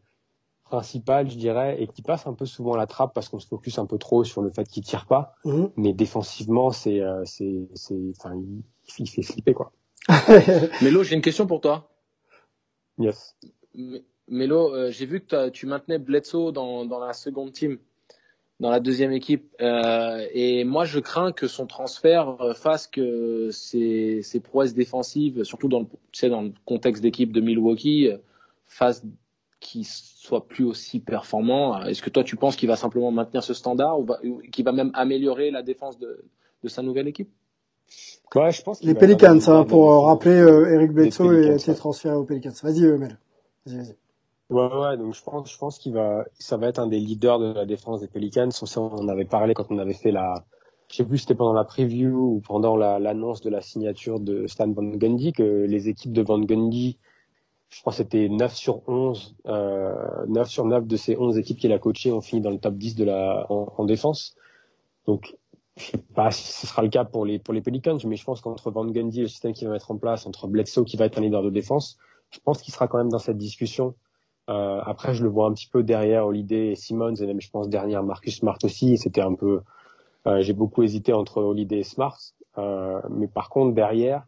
principales, 0.63 1.29
je 1.29 1.37
dirais, 1.37 1.81
et 1.81 1.87
qui 1.87 2.01
passe 2.01 2.27
un 2.27 2.33
peu 2.33 2.45
souvent 2.45 2.73
à 2.73 2.77
la 2.77 2.87
trappe 2.87 3.13
parce 3.13 3.29
qu'on 3.29 3.39
se 3.39 3.47
focus 3.47 3.79
un 3.79 3.85
peu 3.85 3.97
trop 3.97 4.23
sur 4.23 4.41
le 4.41 4.49
fait 4.49 4.67
qu'il 4.67 4.83
tire 4.83 5.05
pas. 5.07 5.35
Mhm. 5.45 5.71
Mais 5.75 5.93
défensivement, 5.93 6.71
c'est 6.71 7.01
c'est 7.25 7.67
c'est 7.73 7.99
enfin 8.17 8.35
il, 8.35 8.63
il, 8.99 9.09
fait 9.09 9.23
flipper 9.23 9.53
quoi. 9.53 9.71
Mélo, 10.81 11.03
j'ai 11.03 11.15
une 11.15 11.21
question 11.21 11.47
pour 11.47 11.61
toi. 11.61 11.89
Yes. 12.99 13.35
Mélo, 14.27 14.91
j'ai 14.91 15.05
vu 15.05 15.21
que 15.21 15.49
tu 15.49 15.65
maintenais 15.65 15.99
Bledsoe 15.99 16.51
dans, 16.51 16.85
dans 16.85 16.99
la 16.99 17.13
seconde 17.13 17.53
team 17.53 17.77
dans 18.59 18.69
la 18.69 18.79
deuxième 18.79 19.11
équipe. 19.11 19.55
Euh, 19.61 20.25
et 20.33 20.63
moi, 20.63 20.85
je 20.85 20.99
crains 20.99 21.31
que 21.31 21.47
son 21.47 21.67
transfert 21.67 22.37
fasse 22.55 22.87
que 22.87 23.49
ses, 23.51 24.21
ses 24.23 24.39
prouesses 24.39 24.73
défensives, 24.73 25.43
surtout 25.43 25.67
dans 25.67 25.81
le, 25.81 25.85
tu 26.11 26.19
sais, 26.19 26.29
dans 26.29 26.41
le 26.41 26.51
contexte 26.65 27.03
d'équipe 27.03 27.31
de 27.31 27.41
Milwaukee, 27.41 28.09
fasse 28.65 29.03
qu'il 29.59 29.85
soit 29.85 30.47
plus 30.47 30.63
aussi 30.63 30.99
performant. 30.99 31.81
Est-ce 31.83 32.01
que 32.01 32.09
toi, 32.09 32.23
tu 32.23 32.35
penses 32.35 32.55
qu'il 32.55 32.67
va 32.67 32.75
simplement 32.75 33.11
maintenir 33.11 33.43
ce 33.43 33.53
standard 33.53 33.99
ou, 33.99 34.07
qu'il 34.51 34.65
va 34.65 34.71
même 34.71 34.91
améliorer 34.93 35.51
la 35.51 35.63
défense 35.63 35.97
de, 35.99 36.25
de 36.63 36.67
sa 36.67 36.81
nouvelle 36.81 37.07
équipe? 37.07 37.29
Ouais, 38.35 38.51
je 38.51 38.61
pense. 38.61 38.83
Les 38.83 38.93
Pelicans, 38.93 39.39
hein, 39.47 39.63
pour 39.63 40.05
rappeler, 40.05 40.35
euh, 40.35 40.73
Eric 40.73 40.91
Bledsoe 40.91 41.49
a 41.49 41.55
été 41.55 41.73
transféré 41.73 42.15
aux 42.15 42.25
Pelicans. 42.25 42.51
Vas-y, 42.61 42.81
Mel. 42.81 43.17
Vas-y, 43.65 43.77
vas-y. 43.77 43.95
Ouais, 44.49 44.73
ouais, 44.73 44.97
donc 44.97 45.13
je 45.13 45.21
pense, 45.23 45.51
je 45.51 45.57
pense 45.57 45.77
qu'il 45.77 45.93
va, 45.93 46.23
ça 46.39 46.55
va 46.55 46.67
être 46.67 46.79
un 46.79 46.87
des 46.87 46.99
leaders 46.99 47.37
de 47.39 47.51
la 47.53 47.65
défense 47.65 47.99
des 47.99 48.07
Pelicans. 48.07 48.49
On 48.77 48.79
en 48.79 49.07
avait 49.09 49.25
parlé 49.25 49.53
quand 49.53 49.65
on 49.71 49.77
avait 49.77 49.93
fait 49.93 50.11
la, 50.11 50.45
je 50.89 50.95
sais 50.95 51.05
plus, 51.05 51.17
c'était 51.17 51.35
pendant 51.35 51.53
la 51.53 51.65
preview 51.65 52.15
ou 52.35 52.39
pendant 52.41 52.77
l'annonce 52.77 53.41
de 53.41 53.49
la 53.49 53.59
signature 53.61 54.21
de 54.21 54.47
Stan 54.47 54.71
Van 54.71 54.83
Gundy 54.83 55.33
que 55.33 55.43
les 55.43 55.89
équipes 55.89 56.13
de 56.13 56.21
Van 56.21 56.39
Gundy, 56.39 56.97
je 57.69 57.81
crois 57.81 57.93
que 57.93 57.97
c'était 57.97 58.29
9 58.29 58.55
sur 58.55 58.87
11, 58.89 59.35
euh, 59.47 60.25
9 60.27 60.49
sur 60.49 60.65
9 60.65 60.87
de 60.87 60.97
ces 60.97 61.17
11 61.17 61.37
équipes 61.37 61.59
qu'il 61.59 61.73
a 61.73 61.79
coachées 61.79 62.11
ont 62.13 62.21
fini 62.21 62.41
dans 62.41 62.51
le 62.51 62.59
top 62.59 62.75
10 62.75 62.95
de 62.95 63.05
la, 63.05 63.45
en, 63.51 63.73
en 63.77 63.85
défense. 63.85 64.35
Donc, 65.05 65.37
je 65.77 65.85
sais 65.85 65.97
pas 66.15 66.31
si 66.31 66.47
ce 66.51 66.67
sera 66.67 66.83
le 66.83 66.89
cas 66.89 67.05
pour 67.05 67.25
les, 67.25 67.39
pour 67.39 67.53
les 67.53 67.61
Pelicans, 67.61 67.97
mais 68.05 68.15
je 68.15 68.23
pense 68.23 68.41
qu'entre 68.41 68.71
Van 68.71 68.85
Gundy, 68.85 69.21
le 69.21 69.27
système 69.27 69.53
qu'il 69.53 69.67
va 69.67 69.73
mettre 69.73 69.91
en 69.91 69.97
place, 69.97 70.25
entre 70.27 70.47
Bledsoe 70.47 70.85
qui 70.85 70.97
va 70.97 71.05
être 71.05 71.17
un 71.17 71.21
leader 71.21 71.43
de 71.43 71.49
défense, 71.49 71.97
je 72.31 72.39
pense 72.39 72.61
qu'il 72.61 72.73
sera 72.73 72.87
quand 72.87 72.97
même 72.97 73.09
dans 73.09 73.19
cette 73.19 73.37
discussion 73.37 73.95
euh, 74.49 74.79
après, 74.85 75.13
je 75.13 75.23
le 75.23 75.29
vois 75.29 75.47
un 75.47 75.53
petit 75.53 75.67
peu 75.67 75.83
derrière 75.83 76.25
Holiday 76.25 76.71
et 76.71 76.75
Simmons, 76.75 77.15
et 77.15 77.25
même 77.25 77.41
je 77.41 77.49
pense 77.49 77.67
derrière 77.67 78.03
Marcus 78.03 78.37
Smart 78.37 78.57
aussi. 78.63 78.97
C'était 78.97 79.21
un 79.21 79.33
peu, 79.33 79.61
euh, 80.25 80.41
j'ai 80.41 80.53
beaucoup 80.53 80.83
hésité 80.83 81.11
entre 81.13 81.41
Holiday 81.41 81.79
et 81.79 81.83
Smart, 81.83 82.17
euh, 82.57 83.01
mais 83.09 83.27
par 83.27 83.49
contre 83.49 83.73
derrière, 83.73 84.25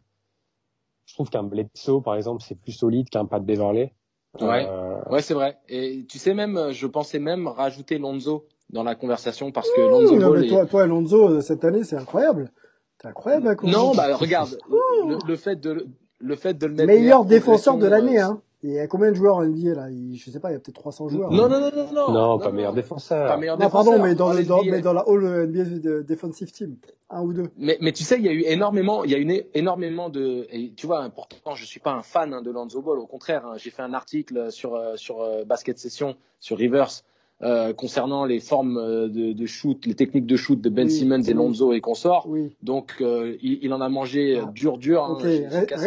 je 1.06 1.14
trouve 1.14 1.30
qu'un 1.30 1.42
Bledsoe, 1.42 2.02
par 2.02 2.16
exemple, 2.16 2.42
c'est 2.46 2.54
plus 2.54 2.72
solide 2.72 3.08
qu'un 3.08 3.24
Pat 3.24 3.42
Beverley. 3.42 3.92
Ouais, 4.40 4.66
euh, 4.68 5.02
ouais, 5.10 5.22
c'est 5.22 5.34
vrai. 5.34 5.58
Et 5.68 6.06
tu 6.08 6.18
sais 6.18 6.34
même, 6.34 6.70
je 6.70 6.86
pensais 6.86 7.18
même 7.18 7.48
rajouter 7.48 7.98
Lonzo 7.98 8.46
dans 8.68 8.84
la 8.84 8.94
conversation 8.94 9.50
parce 9.50 9.68
que 9.72 9.80
Lonzo. 9.80 10.16
non, 10.16 10.30
mais 10.32 10.46
toi, 10.46 10.66
toi, 10.66 10.86
Lonzo 10.86 11.40
cette 11.40 11.64
année, 11.64 11.82
c'est 11.82 11.96
incroyable. 11.96 12.52
C'est 13.00 13.08
incroyable. 13.08 13.56
Non, 13.64 13.92
bah 13.94 14.14
regarde, 14.14 14.56
le, 14.68 15.16
le, 15.26 15.36
fait 15.36 15.56
de 15.56 15.88
le 16.18 16.36
fait 16.36 16.54
de 16.54 16.66
le 16.66 16.74
mettre 16.74 16.86
meilleur 16.86 17.24
défenseur 17.24 17.78
de 17.78 17.86
l'année, 17.86 18.20
hein. 18.20 18.40
Il 18.62 18.72
y 18.72 18.78
a 18.78 18.86
combien 18.86 19.10
de 19.10 19.16
joueurs 19.16 19.36
en 19.36 19.44
NBA 19.44 19.74
là? 19.74 19.90
Il, 19.90 20.16
Je 20.16 20.30
sais 20.30 20.38
pas, 20.38 20.50
il 20.50 20.52
y 20.52 20.56
a 20.56 20.58
peut-être 20.58 20.74
300 20.74 21.08
joueurs. 21.08 21.30
Non, 21.30 21.48
non, 21.48 21.60
non, 21.60 21.70
non, 21.74 21.92
non. 21.92 22.12
Non, 22.12 22.38
pas 22.38 22.52
meilleur 22.52 22.74
défenseur. 22.74 23.26
Pas 23.26 23.36
meilleur 23.38 23.56
non, 23.56 23.64
défenseur. 23.66 23.92
pardon, 23.92 24.04
mais 24.04 24.14
dans, 24.14 24.32
le, 24.32 24.44
dans, 24.44 24.62
mais 24.62 24.82
dans 24.82 24.92
la 24.92 25.04
All 25.06 25.46
NBA 25.48 26.02
Defensive 26.02 26.52
Team, 26.52 26.76
un 27.08 27.22
ou 27.22 27.32
deux. 27.32 27.50
Mais, 27.56 27.78
mais 27.80 27.92
tu 27.92 28.04
sais, 28.04 28.16
il 28.18 28.24
y 28.24 28.28
a 28.28 28.32
eu 28.32 28.42
énormément, 28.42 29.02
il 29.04 29.10
y 29.10 29.14
a 29.14 29.18
eu 29.18 29.44
énormément 29.54 30.10
de, 30.10 30.46
et 30.50 30.72
tu 30.74 30.86
vois, 30.86 31.08
pourtant 31.08 31.54
je 31.54 31.64
suis 31.64 31.80
pas 31.80 31.92
un 31.92 32.02
fan 32.02 32.34
hein, 32.34 32.42
de 32.42 32.50
Lonzo 32.50 32.82
Ball, 32.82 32.98
au 32.98 33.06
contraire, 33.06 33.46
hein, 33.46 33.54
j'ai 33.56 33.70
fait 33.70 33.82
un 33.82 33.94
article 33.94 34.52
sur 34.52 34.78
sur 34.96 35.22
euh, 35.22 35.44
Basket 35.44 35.78
Session 35.78 36.16
sur 36.38 36.58
Rivers 36.58 37.02
euh, 37.42 37.72
concernant 37.72 38.26
les 38.26 38.38
formes 38.38 38.76
euh, 38.76 39.08
de, 39.08 39.32
de, 39.32 39.46
shoot, 39.46 39.86
les 39.86 39.94
techniques 39.94 40.26
de 40.26 40.36
shoot 40.36 40.60
de 40.60 40.68
Ben 40.68 40.86
oui, 40.86 40.92
Simmons 40.92 41.22
oui. 41.22 41.30
et 41.30 41.32
Lonzo 41.32 41.72
et 41.72 41.80
consorts. 41.80 42.26
Oui. 42.28 42.54
Donc 42.62 42.96
euh, 43.00 43.36
il, 43.42 43.60
il, 43.62 43.72
en 43.72 43.80
a 43.80 43.88
mangé 43.88 44.40
ah. 44.42 44.50
dur 44.52 44.76
dur. 44.76 45.04
Hein, 45.04 45.18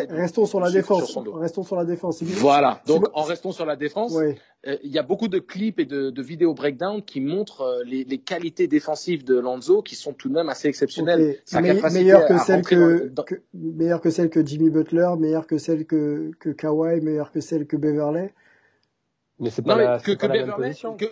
restons 0.09 0.47
sur 0.47 0.59
la 0.59 0.71
défense. 0.71 1.11
Sur 1.11 1.35
restons 1.35 1.63
sur 1.63 1.75
la 1.75 1.85
défense. 1.85 2.23
Voilà. 2.23 2.81
Donc 2.87 3.05
en 3.13 3.21
restant 3.21 3.51
sur 3.51 3.65
la 3.65 3.75
défense, 3.75 4.13
oui. 4.15 4.35
euh, 4.67 4.77
il 4.83 4.91
y 4.91 4.97
a 4.97 5.03
beaucoup 5.03 5.27
de 5.27 5.37
clips 5.37 5.79
et 5.79 5.85
de, 5.85 6.09
de 6.09 6.21
vidéos 6.23 6.55
breakdown 6.55 7.03
qui 7.03 7.21
montrent 7.21 7.61
euh, 7.61 7.83
les, 7.85 8.03
les, 8.03 8.17
qualités 8.17 8.67
défensives 8.67 9.23
de 9.23 9.37
Lonzo 9.37 9.83
qui 9.83 9.95
sont 9.95 10.13
tout 10.13 10.29
de 10.29 10.33
même 10.33 10.49
assez 10.49 10.67
exceptionnelles. 10.67 11.21
Okay. 11.21 11.39
Sa 11.45 11.61
Me 11.61 11.67
capacité 11.67 11.99
meilleure 12.03 12.25
que 12.25 12.33
à 12.33 12.39
celle 12.39 12.61
que, 12.63 13.07
dans... 13.09 13.23
que 13.23 13.35
meilleure 13.53 14.01
que 14.01 14.09
celle 14.09 14.29
que 14.31 14.43
Jimmy 14.43 14.71
Butler, 14.71 15.09
meilleure 15.19 15.45
que 15.45 15.59
celle 15.59 15.85
que 15.85 16.31
que 16.39 16.49
Kawhi, 16.49 17.01
meilleure 17.01 17.31
que 17.31 17.41
celle 17.41 17.67
que 17.67 17.77
Beverley. 17.77 18.33
Mais 19.39 19.49
c'est 19.49 19.61
pas, 19.61 19.75
non, 19.75 19.83
la, 19.83 19.97
mais 19.97 20.01
que, 20.03 20.11
pas 20.13 20.27
que 20.27 20.33
la 20.33 20.33
Beverley, 20.33 20.57
même 20.57 20.69
position. 20.69 20.95
que, 20.95 21.05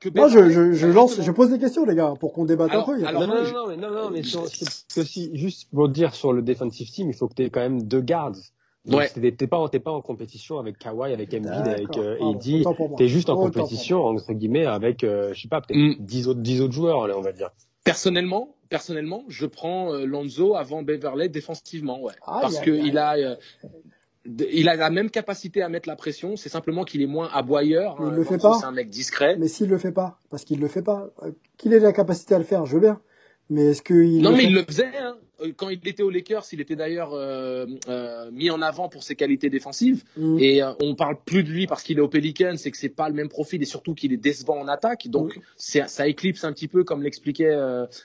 que 0.00 0.08
non, 0.10 0.28
je, 0.28 0.50
je, 0.50 0.72
je 0.72 0.86
lance, 0.86 1.20
je 1.20 1.30
pose 1.32 1.50
des 1.50 1.58
questions, 1.58 1.84
les 1.84 1.94
gars, 1.94 2.14
pour 2.18 2.32
qu'on 2.32 2.44
débatte 2.44 2.70
alors, 2.70 2.88
un 2.88 2.94
peu. 2.96 3.06
Alors, 3.06 3.26
non, 3.26 3.34
non, 3.34 3.52
non, 3.52 3.66
mais 3.68 3.76
non, 3.76 3.90
non, 3.90 4.10
mais 4.10 4.22
sur, 4.22 4.44
que 4.44 5.02
si, 5.04 5.36
juste 5.36 5.68
pour 5.72 5.88
dire 5.88 6.14
sur 6.14 6.32
le 6.32 6.42
defensive 6.42 6.90
team, 6.90 7.08
il 7.10 7.14
faut 7.14 7.28
que 7.28 7.34
tu 7.34 7.42
aies 7.42 7.50
quand 7.50 7.60
même 7.60 7.82
deux 7.82 8.00
guards. 8.00 8.36
Donc, 8.84 9.00
ouais. 9.00 9.32
t'es 9.32 9.46
pas, 9.46 9.66
t'es 9.70 9.80
pas 9.80 9.92
en 9.92 10.02
compétition 10.02 10.58
avec 10.58 10.78
Kawhi, 10.78 11.12
avec 11.14 11.32
Embiid, 11.32 11.48
avec 11.68 11.96
euh, 11.96 12.32
Eddie. 12.32 12.64
T'es 12.98 13.08
juste 13.08 13.30
en 13.30 13.36
compétition, 13.36 14.04
entre 14.04 14.32
guillemets, 14.34 14.66
avec, 14.66 15.04
euh, 15.04 15.32
je 15.32 15.40
sais 15.40 15.48
pas, 15.48 15.62
peut-être 15.62 15.78
Mm. 15.78 15.94
10 16.00 16.28
autres, 16.28 16.40
10 16.40 16.60
autres 16.60 16.74
joueurs, 16.74 17.06
là, 17.08 17.16
on 17.16 17.22
va 17.22 17.32
dire. 17.32 17.50
Personnellement, 17.82 18.54
personnellement, 18.68 19.24
je 19.28 19.46
prends 19.46 19.92
euh, 19.92 20.04
Lonzo 20.04 20.54
avant 20.54 20.82
Beverley 20.82 21.28
défensivement, 21.28 22.00
ouais, 22.02 22.12
Ah, 22.26 22.40
parce 22.42 22.60
que 22.60 22.70
il 22.70 22.98
a, 22.98 23.14
euh, 23.14 23.36
il 24.26 24.68
a 24.68 24.76
la 24.76 24.90
même 24.90 25.10
capacité 25.10 25.62
à 25.62 25.68
mettre 25.68 25.88
la 25.88 25.96
pression. 25.96 26.36
C'est 26.36 26.48
simplement 26.48 26.84
qu'il 26.84 27.02
est 27.02 27.06
moins 27.06 27.28
aboyeur. 27.32 27.96
Mais 28.00 28.06
il 28.06 28.12
hein. 28.12 28.16
le 28.16 28.24
fait 28.24 28.34
Lonzo, 28.34 28.50
pas. 28.50 28.58
C'est 28.60 28.66
un 28.66 28.72
mec 28.72 28.88
discret. 28.88 29.36
Mais 29.38 29.48
s'il 29.48 29.68
le 29.68 29.78
fait 29.78 29.92
pas, 29.92 30.18
parce 30.30 30.44
qu'il 30.44 30.60
le 30.60 30.68
fait 30.68 30.82
pas, 30.82 31.10
euh, 31.22 31.32
qu'il 31.56 31.72
ait 31.72 31.78
la 31.78 31.92
capacité 31.92 32.34
à 32.34 32.38
le 32.38 32.44
faire, 32.44 32.64
je 32.66 32.74
veux 32.74 32.80
bien. 32.80 33.00
Mais 33.50 33.66
est-ce 33.70 33.82
qu'il 33.82 34.22
non, 34.22 34.30
le 34.30 34.36
mais 34.36 34.42
fait 34.42 34.48
il 34.48 34.54
le 34.54 34.62
faisait. 34.62 34.96
Hein. 34.98 35.16
Euh, 35.40 35.52
Quand 35.56 35.68
il 35.68 35.86
était 35.86 36.02
aux 36.02 36.10
Lakers, 36.10 36.44
il 36.52 36.60
était 36.60 36.76
d'ailleurs 36.76 37.12
euh, 37.12 37.66
euh, 37.88 38.30
mis 38.30 38.50
en 38.50 38.62
avant 38.62 38.88
pour 38.88 39.02
ses 39.02 39.16
qualités 39.16 39.50
défensives. 39.50 40.04
Mm. 40.16 40.38
Et 40.38 40.62
euh, 40.62 40.72
on 40.80 40.94
parle 40.94 41.16
plus 41.24 41.42
de 41.42 41.50
lui 41.50 41.66
parce 41.66 41.82
qu'il 41.82 41.98
est 41.98 42.00
au 42.00 42.08
Pelicans, 42.08 42.56
c'est 42.56 42.70
que 42.70 42.76
c'est 42.76 42.88
pas 42.88 43.08
le 43.08 43.14
même 43.14 43.28
profil 43.28 43.62
et 43.62 43.66
surtout 43.66 43.94
qu'il 43.94 44.12
est 44.12 44.18
décevant 44.18 44.58
en 44.58 44.68
attaque. 44.68 45.08
Donc 45.08 45.38
ça 45.56 46.08
éclipse 46.08 46.44
un 46.44 46.52
petit 46.52 46.68
peu, 46.68 46.84
comme 46.84 47.02
l'expliquait 47.02 47.56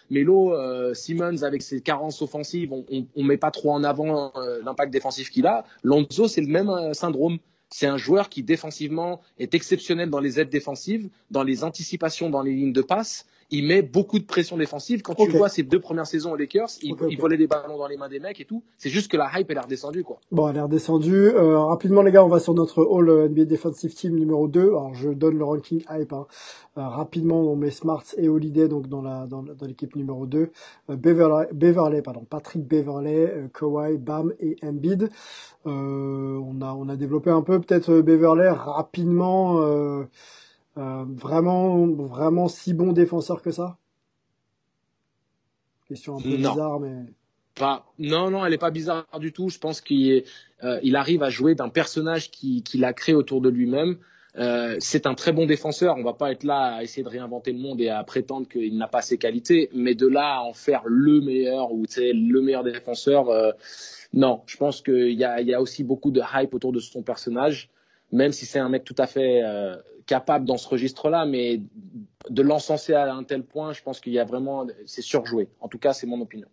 Melo, 0.10 0.54
Simmons 0.94 1.44
avec 1.44 1.62
ses 1.62 1.82
carences 1.82 2.22
offensives, 2.22 2.74
on, 2.74 2.86
on, 2.92 3.06
on 3.16 3.24
met 3.24 3.38
pas 3.38 3.52
trop 3.52 3.72
en 3.72 3.84
avant 3.84 4.34
l'impact 4.64 4.92
défensif 4.92 5.30
qu'il 5.30 5.48
a. 5.48 5.66
Lonzo, 5.84 6.28
c'est 6.28 6.42
le 6.42 6.48
même 6.48 6.94
syndrome. 6.94 7.38
C'est 7.72 7.86
un 7.86 7.98
joueur 7.98 8.30
qui 8.30 8.42
défensivement 8.42 9.22
est 9.38 9.54
exceptionnel 9.54 10.10
dans 10.10 10.20
les 10.20 10.40
aides 10.40 10.50
défensives, 10.50 11.10
dans 11.30 11.44
les 11.44 11.64
anticipations 11.64 12.30
dans 12.30 12.42
les 12.42 12.54
lignes 12.54 12.74
de 12.74 12.82
passe. 12.82 13.28
Il 13.52 13.66
met 13.66 13.82
beaucoup 13.82 14.20
de 14.20 14.26
pression 14.26 14.58
défensive. 14.58 15.02
Quand 15.02 15.16
tu 15.16 15.24
Ok. 15.24 15.36
vois 15.36 15.50
ses 15.50 15.64
deux 15.64 15.80
premières 15.80 16.06
saisons 16.06 16.34
aux 16.34 16.36
Lakers, 16.36 16.70
il, 16.82 16.96
volait 17.20 17.38
des 17.38 17.48
ballons 17.48 17.78
dans 17.78 17.88
les 17.88 17.98
mains 17.98 18.10
des 18.10 18.20
mecs 18.20 18.40
et 18.40 18.46
tout. 18.46 18.64
C'est 18.78 18.90
juste 18.90 19.12
que 19.12 19.18
la 19.18 19.30
hype 19.36 19.50
elle 19.50 19.58
est 19.58 19.62
redescendue 19.62 20.04
quoi. 20.04 20.20
Bon, 20.32 20.48
elle 20.50 20.58
est 20.58 20.62
redescendue. 20.62 21.30
Euh, 21.30 21.60
rapidement, 21.60 22.02
les 22.02 22.12
gars, 22.12 22.24
on 22.24 22.30
va 22.30 22.40
sur 22.40 22.54
notre 22.54 22.84
All 22.84 23.10
euh, 23.10 23.28
NBA 23.30 23.46
Defensive 23.46 23.94
Team 23.94 24.16
numéro 24.16 24.48
2. 24.48 24.62
Alors, 24.62 24.94
je 24.94 25.10
donne 25.10 25.38
le 25.38 25.44
ranking 25.44 25.84
hype. 25.90 26.14
Hein. 26.14 26.28
Euh, 26.78 26.88
rapidement, 26.88 27.42
on 27.42 27.56
met 27.56 27.72
Smarts 27.72 28.16
et 28.18 28.30
Holiday 28.30 28.68
donc 28.68 28.88
dans 28.88 29.02
la 29.02 29.26
dans, 29.26 29.44
dans 29.44 29.66
l'équipe 29.66 29.96
numéro 29.96 30.26
2. 30.26 30.52
Euh, 30.90 30.96
Beverley, 30.96 31.48
Beverley, 31.54 32.02
pardon, 32.02 32.26
Patrick 32.30 32.68
Beverley, 32.68 33.28
euh, 33.28 33.48
Kawhi, 33.54 33.98
Bam 33.98 34.34
et 34.40 34.58
Embiid. 34.64 35.10
Euh, 35.66 36.40
on 36.40 36.62
a 36.62 36.74
on 36.74 36.88
a 36.88 36.96
développé 36.96 37.32
un 37.32 37.42
peu 37.42 37.60
peut-être 37.60 37.92
euh, 37.92 38.02
Beverley 38.02 38.48
rapidement. 38.50 39.60
Euh, 40.78 41.04
vraiment 41.08 41.88
vraiment 41.88 42.48
si 42.48 42.74
bon 42.74 42.92
défenseur 42.94 43.42
que 43.42 43.52
ça? 43.52 43.78
Question 45.88 46.18
un 46.18 46.22
peu 46.22 46.30
Non. 46.38 46.52
bizarre, 46.52 46.80
mais 46.80 47.06
Pas, 47.56 47.86
non, 47.98 48.30
non, 48.30 48.46
elle 48.46 48.54
est 48.54 48.58
pas 48.60 48.72
bizarre 48.72 49.06
du 49.20 49.34
tout. 49.34 49.50
Je 49.50 49.60
pense 49.60 49.82
qu'il 49.82 50.24
euh, 50.64 50.80
il 50.84 50.96
arrive 50.96 51.24
à 51.24 51.30
jouer 51.30 51.56
d'un 51.56 51.68
personnage 51.70 52.32
qui- 52.32 52.64
qu'il 52.64 52.86
a 52.86 52.94
créé 52.94 53.16
autour 53.16 53.42
de 53.42 53.50
lui-même. 53.50 53.98
Euh, 54.38 54.78
c'est 54.80 55.08
un 55.08 55.16
très 55.16 55.34
bon 55.34 55.46
défenseur. 55.46 55.96
On 55.98 56.04
va 56.04 56.14
pas 56.14 56.32
être 56.32 56.44
là 56.44 56.76
à 56.76 56.84
essayer 56.84 57.04
de 57.04 57.10
réinventer 57.10 57.52
le 57.52 57.60
monde 57.60 57.82
et 57.82 57.90
à 57.90 58.02
prétendre 58.04 58.48
qu'il 58.48 58.78
n'a 58.78 58.88
pas 58.88 59.02
ses 59.02 59.18
qualités, 59.18 59.70
mais 59.74 59.96
de 59.96 60.08
là 60.08 60.36
à 60.38 60.42
en 60.42 60.54
faire 60.54 60.84
le 60.86 61.20
meilleur 61.20 61.74
ou 61.74 61.84
le 61.98 62.40
meilleur 62.42 62.64
défenseur, 62.64 63.28
euh, 63.30 63.52
non. 64.14 64.42
Je 64.46 64.56
pense 64.56 64.82
qu'il 64.82 65.12
y 65.14 65.24
a, 65.26 65.42
il 65.42 65.48
y 65.48 65.54
a 65.54 65.60
aussi 65.62 65.84
beaucoup 65.84 66.12
de 66.12 66.22
hype 66.34 66.54
autour 66.54 66.72
de 66.72 66.80
son 66.80 67.02
personnage, 67.02 67.70
même 68.12 68.32
si 68.32 68.46
c'est 68.46 68.60
un 68.60 68.70
mec 68.70 68.84
tout 68.84 68.96
à 68.98 69.08
fait 69.08 69.44
euh, 69.44 69.76
capable 70.06 70.46
dans 70.46 70.58
ce 70.58 70.68
registre-là, 70.68 71.26
mais 71.26 71.62
de 72.30 72.42
l'encenser 72.42 72.94
à 72.94 73.14
un 73.14 73.24
tel 73.24 73.44
point, 73.44 73.74
je 73.74 73.82
pense 73.82 74.00
qu'il 74.00 74.14
y 74.14 74.20
a 74.20 74.26
vraiment, 74.26 74.68
c'est 74.86 75.02
surjoué. 75.02 75.50
En 75.60 75.68
tout 75.68 75.80
cas, 75.80 75.94
c'est 75.94 76.08
mon 76.08 76.20
opinion. 76.22 76.48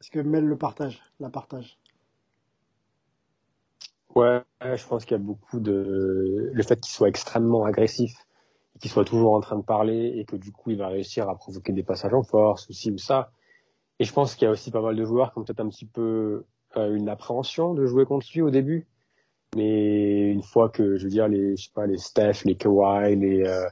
est-ce 0.00 0.10
que 0.10 0.20
Mel 0.20 0.44
le 0.44 0.56
partage, 0.56 1.02
la 1.20 1.30
partage? 1.30 1.78
Ouais, 4.14 4.42
je 4.60 4.86
pense 4.86 5.04
qu'il 5.04 5.16
y 5.16 5.20
a 5.20 5.22
beaucoup 5.22 5.58
de 5.58 6.50
le 6.52 6.62
fait 6.62 6.80
qu'il 6.80 6.92
soit 6.92 7.08
extrêmement 7.08 7.64
agressif, 7.64 8.12
et 8.74 8.78
qu'il 8.78 8.90
soit 8.90 9.04
toujours 9.04 9.32
en 9.34 9.40
train 9.40 9.56
de 9.56 9.64
parler 9.64 10.14
et 10.16 10.24
que 10.24 10.36
du 10.36 10.52
coup 10.52 10.70
il 10.70 10.76
va 10.76 10.88
réussir 10.88 11.28
à 11.28 11.36
provoquer 11.36 11.72
des 11.72 11.82
passages 11.82 12.14
en 12.14 12.22
force 12.22 12.68
ou 12.68 12.72
ci 12.72 12.90
ou 12.90 12.98
ça. 12.98 13.30
Et 13.98 14.04
je 14.04 14.12
pense 14.12 14.34
qu'il 14.34 14.46
y 14.46 14.48
a 14.48 14.50
aussi 14.50 14.70
pas 14.70 14.80
mal 14.80 14.96
de 14.96 15.04
joueurs 15.04 15.32
qui 15.32 15.38
ont 15.38 15.44
peut-être 15.44 15.60
un 15.60 15.68
petit 15.68 15.86
peu 15.86 16.44
euh, 16.76 16.94
une 16.94 17.08
appréhension 17.08 17.74
de 17.74 17.86
jouer 17.86 18.04
contre 18.04 18.26
lui 18.34 18.42
au 18.42 18.50
début, 18.50 18.86
mais 19.56 20.30
une 20.30 20.42
fois 20.42 20.68
que 20.68 20.96
je 20.96 21.04
veux 21.04 21.10
dire 21.10 21.28
les 21.28 21.56
je 21.56 21.64
sais 21.64 21.70
pas 21.74 21.86
les 21.86 21.96
Steph, 21.98 22.44
les 22.44 22.56
Kawhi, 22.56 23.16
les 23.16 23.42
euh, 23.46 23.66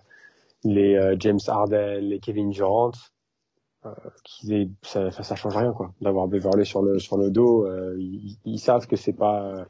les 0.64 0.94
euh, 0.96 1.16
James 1.18 1.40
Harden, 1.46 2.00
les 2.00 2.20
Kevin 2.20 2.50
Durant, 2.50 2.92
euh, 3.84 3.90
qu'ils 4.24 4.52
aient, 4.52 4.68
ça, 4.82 5.10
ça, 5.10 5.34
change 5.34 5.56
rien 5.56 5.72
quoi. 5.72 5.92
D'avoir 6.00 6.28
Beverley 6.28 6.64
sur 6.64 6.82
le 6.82 6.98
sur 6.98 7.16
le 7.18 7.30
dos, 7.30 7.66
ils, 7.96 8.36
ils 8.44 8.58
savent 8.58 8.86
que 8.86 8.96
c'est 8.96 9.12
pas 9.12 9.64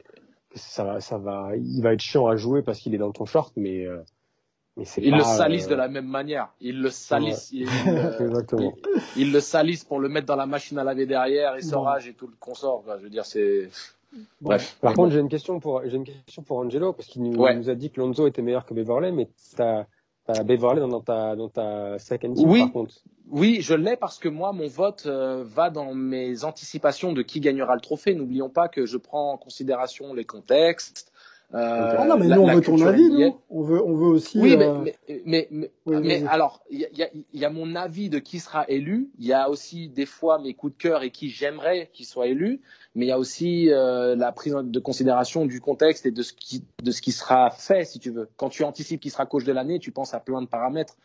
que 0.49 0.59
ça 0.59 0.83
va 0.83 0.99
ça 1.01 1.17
va 1.17 1.55
il 1.55 1.81
va 1.81 1.93
être 1.93 2.01
chiant 2.01 2.27
à 2.27 2.35
jouer 2.35 2.61
parce 2.61 2.79
qu'il 2.79 2.93
est 2.93 2.99
dans 2.99 3.11
ton 3.11 3.25
short, 3.25 3.53
mais 3.55 3.87
Ils 4.97 5.11
pas, 5.11 5.17
le 5.17 5.23
salissent 5.23 5.67
euh, 5.67 5.69
de 5.71 5.75
la 5.75 5.87
même 5.87 6.07
manière. 6.07 6.49
Ils 6.59 6.81
le 6.81 6.89
salissent. 6.89 7.51
Ils, 7.51 7.67
euh, 7.87 8.19
Exactement. 8.19 8.73
ils- 9.15 9.21
ils 9.21 9.31
le 9.31 9.39
salissent 9.39 9.83
pour 9.83 9.99
le 9.99 10.09
mettre 10.09 10.25
dans 10.27 10.35
la 10.35 10.47
machine 10.47 10.77
à 10.79 10.83
laver 10.83 11.05
derrière 11.05 11.55
et 11.55 11.61
s'orage 11.61 12.07
et 12.07 12.13
tout 12.13 12.27
le 12.27 12.35
consort. 12.39 12.83
quoi. 12.83 12.97
Je 12.97 13.03
veux 13.03 13.09
dire, 13.11 13.25
c'est. 13.25 13.69
Bref. 14.41 14.77
Par 14.81 14.93
contre, 14.93 15.11
j'ai 15.11 15.19
une 15.19 15.29
question 15.29 15.59
pour 15.59 15.81
j'ai 15.85 15.95
une 15.95 16.03
question 16.03 16.43
pour 16.43 16.57
Angelo 16.57 16.93
parce 16.93 17.07
qu'il 17.07 17.23
nous, 17.23 17.39
Ouais. 17.39 17.55
nous 17.55 17.69
a 17.69 17.75
dit 17.75 17.89
que 17.89 17.99
Lonzo 17.99 18.27
était 18.27 18.41
meilleur 18.41 18.65
que 18.65 18.73
Beverley, 18.73 19.11
mais 19.11 19.29
t'as 19.55 19.85
t'as 20.25 20.43
Beverley 20.43 20.79
dans, 20.81 20.87
dans 20.87 21.01
ta 21.01 21.35
dans 21.35 21.49
ta 21.49 21.97
second 21.99 22.33
team 22.33 22.49
Oui. 22.49 22.61
par 22.61 22.71
contre. 22.71 22.95
Oui, 23.29 23.59
je 23.61 23.73
l'ai 23.73 23.95
parce 23.95 24.19
que 24.19 24.27
moi, 24.27 24.51
mon 24.51 24.67
vote 24.67 25.03
euh, 25.05 25.43
va 25.47 25.69
dans 25.69 25.93
mes 25.93 26.43
anticipations 26.43 27.13
de 27.13 27.21
qui 27.21 27.39
gagnera 27.39 27.73
le 27.75 27.81
trophée. 27.81 28.13
N'oublions 28.13 28.49
pas 28.49 28.67
que 28.67 28.85
je 28.85 28.97
prends 28.97 29.31
en 29.31 29.37
considération 29.37 30.13
les 30.13 30.25
contextes. 30.25 31.12
Euh, 31.53 31.95
Ah 31.99 32.05
non, 32.05 32.17
mais 32.17 32.27
la- 32.27 32.35
nous, 32.35 32.41
on 32.43 32.53
veut 32.53 32.61
ton 32.61 32.81
avis, 32.81 33.09
nous. 33.09 33.39
On 33.49 33.61
veut, 33.61 33.83
on 33.83 33.93
veut 33.93 34.07
aussi. 34.07 34.39
Oui, 34.39 34.53
euh, 34.53 34.57
mais, 34.83 34.95
mais, 35.07 35.21
mais, 35.25 35.47
mais, 35.51 35.71
Oui, 35.85 35.95
mais 36.01 36.19
vas-y. 36.19 36.27
alors, 36.29 36.63
il 36.71 36.79
y 36.79 36.85
a, 36.85 36.89
il 36.91 36.97
y 36.97 37.03
a- 37.03 37.09
il 37.13 37.39
y 37.39 37.45
a 37.45 37.49
mon 37.51 37.75
avis 37.75 38.09
de 38.09 38.17
qui 38.19 38.39
sera 38.39 38.65
élu. 38.67 39.09
Il 39.19 39.25
y 39.25 39.33
a 39.33 39.49
aussi 39.49 39.89
des 39.89 40.05
fois 40.07 40.39
mes 40.39 40.53
coups 40.55 40.73
de 40.75 40.81
cœur 40.81 41.03
et 41.03 41.11
qui 41.11 41.29
j'aimerais 41.29 41.89
qu'il 41.93 42.05
soit 42.07 42.27
élu. 42.27 42.61
Mais 42.95 43.05
il 43.05 43.09
y 43.09 43.11
a 43.11 43.19
aussi 43.19 43.69
euh, 43.71 44.15
la 44.15 44.31
prise 44.31 44.53
de 44.55 44.79
considération 44.79 45.45
du 45.45 45.61
contexte 45.61 46.05
et 46.05 46.11
de 46.11 46.23
ce, 46.23 46.33
qui, 46.33 46.63
de 46.81 46.91
ce 46.91 47.01
qui 47.01 47.11
sera 47.11 47.51
fait, 47.51 47.85
si 47.85 47.99
tu 47.99 48.09
veux. 48.09 48.29
Quand 48.37 48.49
tu 48.49 48.63
anticipes 48.63 49.01
qui 49.01 49.09
sera 49.11 49.25
coach 49.25 49.43
de 49.43 49.51
l'année, 49.51 49.79
tu 49.79 49.91
penses 49.91 50.13
à 50.13 50.19
plein 50.19 50.41
de 50.41 50.47
paramètres. 50.47 50.95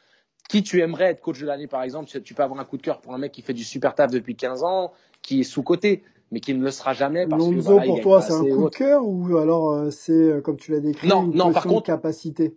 Qui 0.49 0.63
tu 0.63 0.81
aimerais 0.81 1.11
être 1.11 1.21
coach 1.21 1.39
de 1.41 1.47
l'année, 1.47 1.67
par 1.67 1.83
exemple? 1.83 2.09
Tu 2.09 2.23
tu 2.23 2.33
peux 2.33 2.43
avoir 2.43 2.59
un 2.59 2.65
coup 2.65 2.79
de 2.79 2.83
cœur 2.83 3.03
pour 3.03 3.13
un 3.13 3.19
mec 3.19 3.33
qui 3.33 3.43
fait 3.43 3.53
du 3.53 3.65
super 3.65 3.95
taf 3.95 4.11
depuis 4.11 4.35
15 4.35 4.63
ans, 4.65 4.93
qui 5.21 5.41
est 5.41 5.45
sous-coté, 5.45 6.03
mais 6.31 6.41
qui 6.41 6.55
ne 6.55 6.63
le 6.63 6.71
sera 6.71 6.93
jamais 6.93 7.27
parce 7.27 7.43
que 7.49 7.55
voilà, 7.55 7.85
il 7.87 7.89
pour 7.89 8.01
toi, 8.01 8.23
c'est 8.23 8.33
un 8.33 8.45
coup 8.45 8.65
de 8.71 8.75
cœur 8.75 9.07
ou 9.07 9.37
alors 9.37 9.73
euh, 9.73 9.91
c'est, 9.91 10.13
euh, 10.13 10.41
comme 10.41 10.57
tu 10.57 10.73
l'as 10.73 10.81
décrit, 10.81 11.09
Non, 11.09 11.25
une 11.25 11.35
non, 11.35 11.47
question 11.47 11.53
par 11.53 11.63
de 11.65 11.69
contre- 11.69 11.87
capacité? 11.87 12.57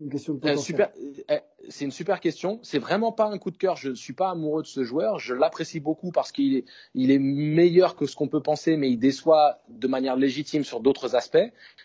Une 0.00 0.10
question 0.10 0.34
de 0.34 0.56
super, 0.56 0.90
euh, 1.30 1.38
c'est 1.68 1.84
une 1.84 1.92
super 1.92 2.18
question. 2.18 2.58
C'est 2.62 2.80
vraiment 2.80 3.12
pas 3.12 3.26
un 3.26 3.38
coup 3.38 3.52
de 3.52 3.56
cœur. 3.56 3.76
Je 3.76 3.90
ne 3.90 3.94
suis 3.94 4.12
pas 4.12 4.30
amoureux 4.30 4.62
de 4.62 4.66
ce 4.66 4.82
joueur. 4.82 5.20
Je 5.20 5.34
l'apprécie 5.34 5.78
beaucoup 5.78 6.10
parce 6.10 6.32
qu'il 6.32 6.56
est, 6.56 6.64
il 6.94 7.12
est 7.12 7.20
meilleur 7.20 7.94
que 7.94 8.04
ce 8.04 8.16
qu'on 8.16 8.26
peut 8.26 8.42
penser, 8.42 8.76
mais 8.76 8.90
il 8.90 8.98
déçoit 8.98 9.60
de 9.68 9.86
manière 9.86 10.16
légitime 10.16 10.64
sur 10.64 10.80
d'autres 10.80 11.14
aspects. 11.14 11.38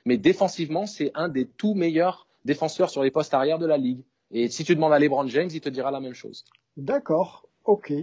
Mais 0.05 0.17
défensivement, 0.17 0.87
c'est 0.87 1.11
un 1.13 1.29
des 1.29 1.45
tout 1.45 1.75
meilleurs 1.75 2.27
défenseurs 2.45 2.89
sur 2.89 3.03
les 3.03 3.11
postes 3.11 3.35
arrière 3.35 3.59
de 3.59 3.67
la 3.67 3.77
ligue. 3.77 4.01
Et 4.31 4.49
si 4.49 4.63
tu 4.63 4.75
demandes 4.75 4.91
à 4.93 4.99
LeBron 4.99 5.27
James, 5.27 5.49
il 5.53 5.61
te 5.61 5.69
dira 5.69 5.91
la 5.91 5.99
même 5.99 6.15
chose. 6.15 6.45
D'accord, 6.77 7.47
ok. 7.69 7.93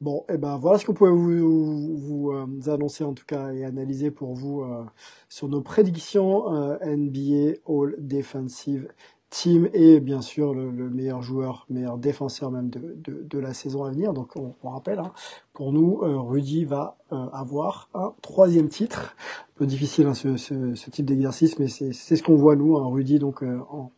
Bon, 0.00 0.24
et 0.28 0.36
ben 0.36 0.56
voilà 0.58 0.78
ce 0.78 0.84
qu'on 0.84 0.92
pouvait 0.92 1.10
vous, 1.10 1.96
vous, 1.96 2.30
euh, 2.30 2.46
annoncer 2.70 3.04
en 3.04 3.14
tout 3.14 3.24
cas 3.26 3.52
et 3.52 3.64
analyser 3.64 4.10
pour 4.10 4.34
vous 4.34 4.60
euh, 4.60 4.84
sur 5.28 5.48
nos 5.48 5.62
prédictions 5.62 6.52
euh, 6.54 6.76
NBA 6.84 7.58
All 7.66 7.94
Defensive 7.98 8.88
Team 9.30 9.68
et 9.72 10.00
bien 10.00 10.20
sûr 10.20 10.54
le, 10.54 10.70
le 10.70 10.90
meilleur 10.90 11.22
joueur, 11.22 11.66
meilleur 11.70 11.98
défenseur 11.98 12.50
même 12.50 12.70
de, 12.70 13.38
la 13.38 13.54
saison 13.54 13.84
à 13.84 13.90
venir. 13.90 14.12
Donc 14.12 14.36
on, 14.36 14.68
rappelle, 14.68 14.98
hein, 14.98 15.12
pour 15.52 15.72
nous, 15.72 15.98
Rudy 16.00 16.64
va 16.64 16.96
avoir 17.10 17.90
un 17.92 18.14
troisième 18.22 18.68
titre. 18.68 19.16
Un 19.56 19.58
peu 19.58 19.66
difficile 19.66 20.06
hein, 20.06 20.14
ce, 20.14 20.90
type 20.90 21.04
d'exercice, 21.04 21.58
mais 21.58 21.68
c'est 21.68 21.92
ce 21.92 22.22
qu'on 22.22 22.36
voit 22.36 22.56
nous, 22.56 22.78
hein, 22.78 22.88
Rudy 22.90 23.18
donc 23.18 23.42
en 23.42 23.92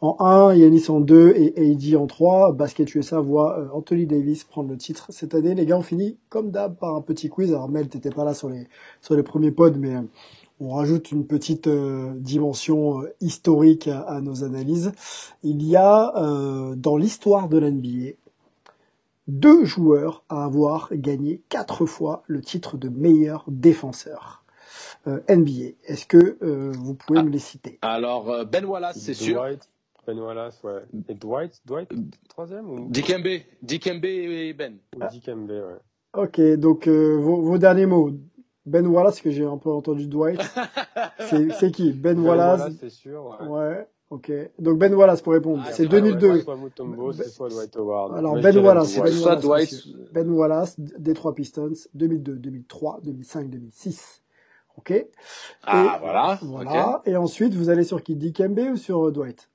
en 0.00 0.16
1, 0.18 0.54
Yanis 0.54 0.86
en 0.88 1.00
2 1.00 1.34
et 1.36 1.72
AD 1.72 1.96
en 2.00 2.06
3. 2.06 2.52
Basket 2.52 2.94
USA 2.94 3.20
voit 3.20 3.58
euh, 3.58 3.68
Anthony 3.72 4.06
Davis 4.06 4.44
prendre 4.44 4.70
le 4.70 4.76
titre 4.76 5.06
cette 5.10 5.34
année. 5.34 5.54
Les 5.54 5.66
gars, 5.66 5.76
on 5.76 5.82
finit 5.82 6.16
comme 6.28 6.50
d'hab 6.50 6.76
par 6.76 6.94
un 6.94 7.02
petit 7.02 7.28
quiz. 7.28 7.50
Alors 7.52 7.68
Mel, 7.68 7.88
t'étais 7.88 8.10
pas 8.10 8.24
là 8.24 8.32
sur 8.34 8.48
les 8.48 8.66
sur 9.00 9.14
les 9.14 9.22
premiers 9.22 9.50
pods, 9.50 9.72
mais 9.78 9.96
euh, 9.96 10.02
on 10.60 10.70
rajoute 10.70 11.10
une 11.12 11.26
petite 11.26 11.66
euh, 11.66 12.12
dimension 12.16 13.02
euh, 13.02 13.12
historique 13.20 13.88
à, 13.88 14.00
à 14.00 14.20
nos 14.20 14.44
analyses. 14.44 14.92
Il 15.42 15.62
y 15.62 15.76
a 15.76 16.14
euh, 16.16 16.74
dans 16.76 16.96
l'histoire 16.96 17.48
de 17.48 17.58
l'NBA 17.58 18.12
deux 19.28 19.64
joueurs 19.64 20.24
à 20.28 20.44
avoir 20.44 20.88
gagné 20.92 21.42
quatre 21.48 21.86
fois 21.86 22.22
le 22.26 22.40
titre 22.40 22.76
de 22.76 22.88
meilleur 22.88 23.44
défenseur 23.48 24.44
euh, 25.06 25.20
NBA. 25.28 25.76
Est-ce 25.86 26.04
que 26.06 26.36
euh, 26.42 26.72
vous 26.76 26.94
pouvez 26.94 27.20
Ah. 27.20 27.22
me 27.22 27.30
les 27.30 27.38
citer? 27.38 27.78
Alors, 27.82 28.44
Ben 28.50 28.64
Wallace, 28.64 28.98
c'est 28.98 29.14
sûr. 29.14 29.40
Dwight, 29.40 29.68
Ben 30.14 30.18
Wallace, 30.20 30.60
ouais. 30.64 30.82
Et 31.08 31.14
Dwight, 31.14 31.60
Dwight, 31.66 31.88
troisième 32.28 32.68
ou, 32.68 32.88
Dikembe, 32.90 33.28
Dikembe 33.62 34.04
et 34.04 34.52
Ben. 34.54 34.78
ou 34.96 35.06
Dikembe, 35.08 35.50
ouais. 35.50 35.78
Ok, 36.16 36.40
donc 36.58 36.88
euh, 36.88 37.16
vos, 37.20 37.40
vos 37.42 37.58
derniers 37.58 37.86
mots. 37.86 38.10
Ben 38.66 38.86
Wallace, 38.86 39.20
que 39.20 39.30
j'ai 39.30 39.44
un 39.44 39.56
peu 39.56 39.70
entendu 39.70 40.06
Dwight. 40.08 40.40
C'est 41.58 41.70
qui? 41.70 41.92
Ben 41.92 42.14
Ben 42.16 42.24
Wallace. 42.26 42.72
c'est 42.80 42.90
sûr. 42.90 43.36
Ouais. 43.40 43.46
Ouais, 43.48 43.88
ok. 44.10 44.32
Donc 44.58 44.78
Ben 44.78 44.92
Wallace 44.94 45.22
pour 45.22 45.32
répondre. 45.32 45.62
Ah, 45.64 45.68
c'est 45.70 45.84
c'est 45.84 45.88
2002. 45.88 46.30
Ouais, 46.32 46.40
soit 46.42 46.56
Mutombo, 46.56 47.12
c'est 47.12 47.28
soit 47.28 47.48
Dwight 47.48 47.76
Howard. 47.76 48.16
Alors 48.18 48.32
Moi, 48.32 48.42
Ben 48.42 48.58
Wallace, 48.58 48.88
c'est. 48.88 49.00
Ben 49.02 49.12
Soit 49.12 49.44
Wallace. 49.46 49.86
Dwight. 49.86 50.12
Ben 50.12 50.28
Wallace, 50.30 50.80
Détroit 50.80 51.34
Pistons, 51.34 51.72
2002, 51.94 52.34
2003, 52.36 53.00
2005, 53.04 53.48
2006. 53.50 54.22
Ok. 54.76 55.06
Ah, 55.62 55.96
Et- 55.96 56.00
voilà. 56.00 56.38
Voilà. 56.42 56.96
ok. 56.98 57.02
Et 57.08 57.16
ensuite, 57.16 57.54
vous 57.54 57.70
allez 57.70 57.84
sur 57.84 58.02
qui? 58.02 58.16
Dikembe 58.16 58.58
ou 58.72 58.76
sur 58.76 59.06
euh, 59.06 59.12
Dwight? 59.12 59.48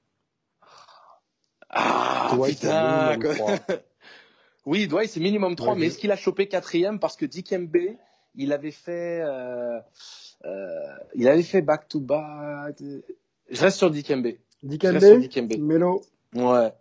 Ah, 1.76 2.32
Dwight, 2.34 2.60
putain. 2.60 3.20
Oui, 4.66 4.88
Dwight, 4.88 5.10
c'est 5.12 5.20
minimum 5.20 5.56
3, 5.56 5.74
Ouais, 5.74 5.80
mais 5.80 5.86
est-ce 5.88 5.98
qu'il 6.00 6.12
a 6.12 6.16
chopé 6.16 6.48
quatrième 6.48 6.98
parce 7.00 7.16
que 7.16 7.26
Dikembe, 7.28 7.78
il 8.34 8.52
avait 8.52 8.72
fait, 8.72 9.22
euh, 9.22 9.80
euh, 10.46 10.80
il 11.14 11.28
avait 11.28 11.44
fait 11.44 11.62
back 11.62 11.88
to 11.88 12.00
back. 12.00 12.76
Je 13.50 13.62
reste 13.62 13.78
sur 13.78 13.92
Dikembe. 13.92 14.26
Je 14.64 14.88
reste 14.88 15.06
sur 15.06 15.20
Dikembe 15.20 15.50
Dikembe. 15.50 15.64
Melo, 15.68 16.02
Ouais. 16.34 16.74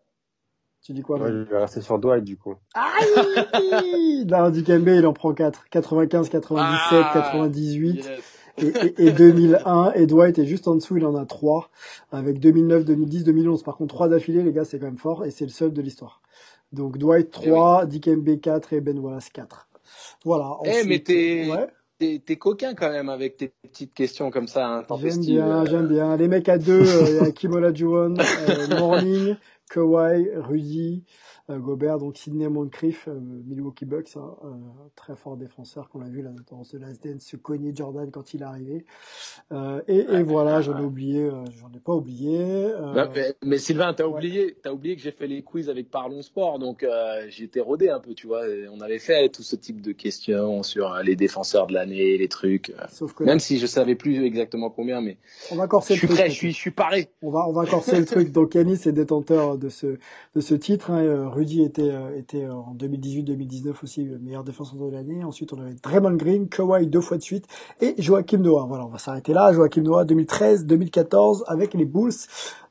tu 0.83 0.93
dis 0.95 1.03
quoi 1.03 1.19
Ouais, 1.19 1.29
je 1.31 1.43
vais 1.43 1.59
rester 1.59 1.83
sur 1.83 1.99
Dwight, 1.99 2.25
du 2.25 2.39
coup. 2.39 2.55
Aïe 2.73 4.25
Non, 4.31 4.49
Dikembe, 4.49 4.89
il 4.89 5.07
en 5.07 5.13
prend 5.13 5.35
4. 5.35 5.69
95, 5.69 6.31
97, 6.31 7.05
Ah, 7.05 7.11
98 7.13 7.97
yes. 7.97 8.34
Et, 8.59 9.11
2001. 9.11 9.93
Et 9.93 10.07
Dwight 10.07 10.39
est 10.39 10.47
juste 10.47 10.69
en 10.69 10.75
dessous, 10.75 10.97
il 10.97 11.05
en 11.05 11.15
a 11.15 11.25
trois, 11.27 11.71
avec 12.13 12.39
2009, 12.41 12.85
2010, 12.85 13.25
2011. 13.25 13.63
Par 13.63 13.77
contre, 13.77 13.95
trois 13.95 14.09
d'affilée, 14.09 14.43
les 14.43 14.53
gars, 14.53 14.65
c'est 14.65 14.79
quand 14.79 14.87
même 14.87 14.99
fort, 14.99 15.25
et 15.25 15.31
c'est 15.31 15.45
le 15.45 15.51
seul 15.51 15.73
de 15.73 15.83
l'histoire. 15.83 16.21
Donc 16.73 16.99
Dwight 16.99 17.31
3, 17.31 17.87
Dick 17.87 18.09
MB 18.09 18.41
4 18.41 18.73
et 18.73 18.81
Ben 18.81 18.99
Wallace 18.99 19.31
4. 19.31 19.69
Voilà. 20.25 20.57
Eh, 20.65 20.85
mais 20.85 20.99
t'es... 21.01 21.49
T'es 21.99 22.37
coquin 22.37 22.75
quand 22.75 22.91
même 22.91 23.09
avec 23.09 23.37
tes 23.37 23.53
petites 23.63 23.95
questions 23.95 24.31
comme 24.31 24.49
ça, 24.49 24.67
hein, 24.67 24.85
J'aime 25.01 25.21
bien, 25.21 25.63
euh. 25.63 25.67
j'aime 25.67 25.87
bien. 25.87 26.17
Les 26.17 26.29
mecs 26.29 26.49
à 26.49 26.59
deux, 26.59 26.83
euh, 26.83 27.07
il 27.09 27.15
y 27.15 27.19
a 27.21 27.87
euh, 27.87 28.79
Morning, 28.79 29.37
Kawhi, 29.71 30.29
Rudy, 30.35 31.05
euh, 31.05 31.34
Gobert, 31.51 31.99
donc 31.99 32.17
Sidney 32.17 32.49
Moncrief, 32.49 33.07
euh, 33.07 33.21
Milwaukee 33.21 33.85
Bucks, 33.85 34.17
hein, 34.17 34.35
euh, 34.45 34.49
très 34.97 35.15
fort 35.15 35.37
défenseur 35.37 35.91
qu'on 35.91 36.01
a 36.01 36.09
vu 36.09 36.23
là 36.23 36.31
dans 36.51 36.63
The 36.63 36.75
Last 36.75 37.05
Dance 37.05 37.23
se 37.23 37.37
cogner 37.37 37.73
Jordan 37.75 38.11
quand 38.11 38.33
il 38.33 38.41
est 38.41 38.45
arrivé. 38.45 38.87
et, 39.87 39.99
et 39.99 40.23
voilà, 40.23 40.63
j'en 40.63 40.79
ai 40.79 40.83
oublié, 40.83 41.29
j'en 41.61 41.71
ai 41.75 41.81
pas 41.81 41.93
oublié. 41.93 42.73
Bah, 42.95 43.11
mais, 43.43 43.59
Sylvain, 43.59 43.93
t'as 43.93 44.07
oublié, 44.07 44.57
t'as 44.63 44.73
oublié 44.73 44.97
que 44.97 45.03
j'ai 45.03 45.11
fait 45.11 45.27
les 45.27 45.43
quiz 45.43 45.69
avec 45.69 45.91
Parlons 45.91 46.23
Sport, 46.23 46.59
donc 46.59 46.87
j'ai 47.29 47.45
été 47.45 47.61
rodé 47.61 47.89
un 47.91 48.01
peu, 48.01 48.15
tu 48.15 48.27
vois. 48.27 48.43
On 48.73 48.81
avait 48.81 48.99
fait 48.99 49.29
tout 49.29 49.43
ce 49.43 49.57
type 49.57 49.81
de 49.81 49.93
questions 49.93 50.63
sur 50.63 50.97
les 51.05 51.17
défenseurs 51.17 51.67
de 51.67 51.75
l'année, 51.75 52.17
les 52.17 52.29
trucs. 52.29 52.73
Sauf 52.89 53.13
que 53.13 53.25
même 53.25 53.41
si 53.41 53.59
je 53.59 53.67
savais 53.67 53.95
plus 53.95 54.25
exactement 54.25 54.71
combien, 54.71 55.01
mais 55.01 55.19
on 55.51 55.57
va 55.57 55.67
corser 55.67 55.95
je 55.95 56.01
suis 56.01 56.09
prêt, 56.09 56.31
je 56.31 56.35
suis, 56.35 56.53
je 56.53 56.57
suis 56.57 56.71
paré. 56.71 57.11
On 57.23 57.31
va, 57.31 57.47
on 57.49 57.53
va 57.53 57.67
corser 57.67 57.99
le 57.99 58.07
truc. 58.07 58.33
Donc 58.33 58.55
Yanis 58.55 58.81
est 58.87 58.93
détenteur 58.93 59.59
de 59.59 59.69
ce, 59.69 59.99
de 60.35 60.41
ce 60.41 60.55
titre. 60.55 60.91
Hein, 60.91 61.34
Rudy 61.35 61.63
était, 61.63 61.91
euh, 61.91 62.17
était 62.17 62.45
euh, 62.45 62.55
en 62.55 62.75
2018-2019 62.75 63.75
aussi 63.83 64.05
le 64.05 64.19
meilleur 64.19 64.45
défenseur 64.45 64.79
de 64.79 64.91
l'année. 64.91 65.25
Ensuite, 65.25 65.53
on 65.53 65.61
avait 65.61 65.75
Draymond 65.83 66.15
Green, 66.15 66.49
Kawhi 66.49 66.87
deux 66.87 67.01
fois 67.01 67.17
de 67.17 67.23
suite 67.23 67.47
et 67.81 67.95
Joachim 67.99 68.39
Noah. 68.39 68.67
Voilà, 68.69 68.87
on 68.87 68.89
va 68.89 68.99
s'arrêter 68.99 69.33
là. 69.33 69.53
Joachim 69.53 69.83
Noah 69.83 70.05
2013-2014 70.05 71.43
avec 71.47 71.75
les 71.75 71.85
Bulls 71.85 72.13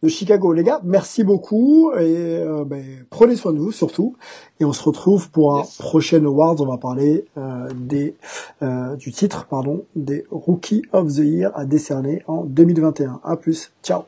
de 0.02 0.08
Chicago. 0.08 0.54
Les 0.54 0.64
gars, 0.64 0.82
merci 0.84 1.24
beaucoup 1.24 1.92
et 1.94 2.38
euh, 2.40 2.64
ben, 2.66 2.84
prenez 3.10 3.36
soin 3.36 3.54
de 3.54 3.60
vous 3.60 3.72
surtout. 3.72 4.16
Et 4.60 4.66
on 4.66 4.74
se 4.74 4.84
retrouve 4.84 5.30
pour 5.30 5.58
un 5.58 5.64
prochain 5.80 6.24
award. 6.24 6.62
On 6.62 6.68
va 6.68 6.78
parler 6.78 7.26
des 7.76 8.16
du 8.98 9.12
titre, 9.12 9.48
pardon, 9.50 9.84
des 9.96 10.26
Rookie 10.32 10.84
of 10.94 11.08
the 11.14 11.20
Year 11.20 11.52
à 11.56 11.66
décerner 11.66 12.24
en 12.28 12.44
2021. 12.44 13.20
À 13.24 13.36
plus. 13.36 13.72
Ciao. 13.84 14.04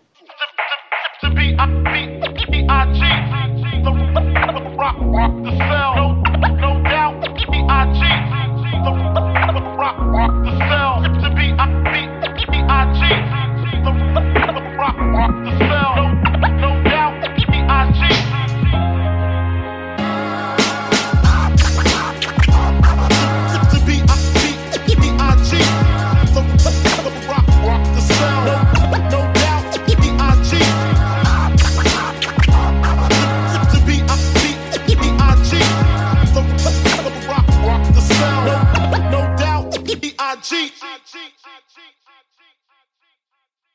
cheat. 40.46 40.74
I 40.82 41.00
cheat. 41.06 41.95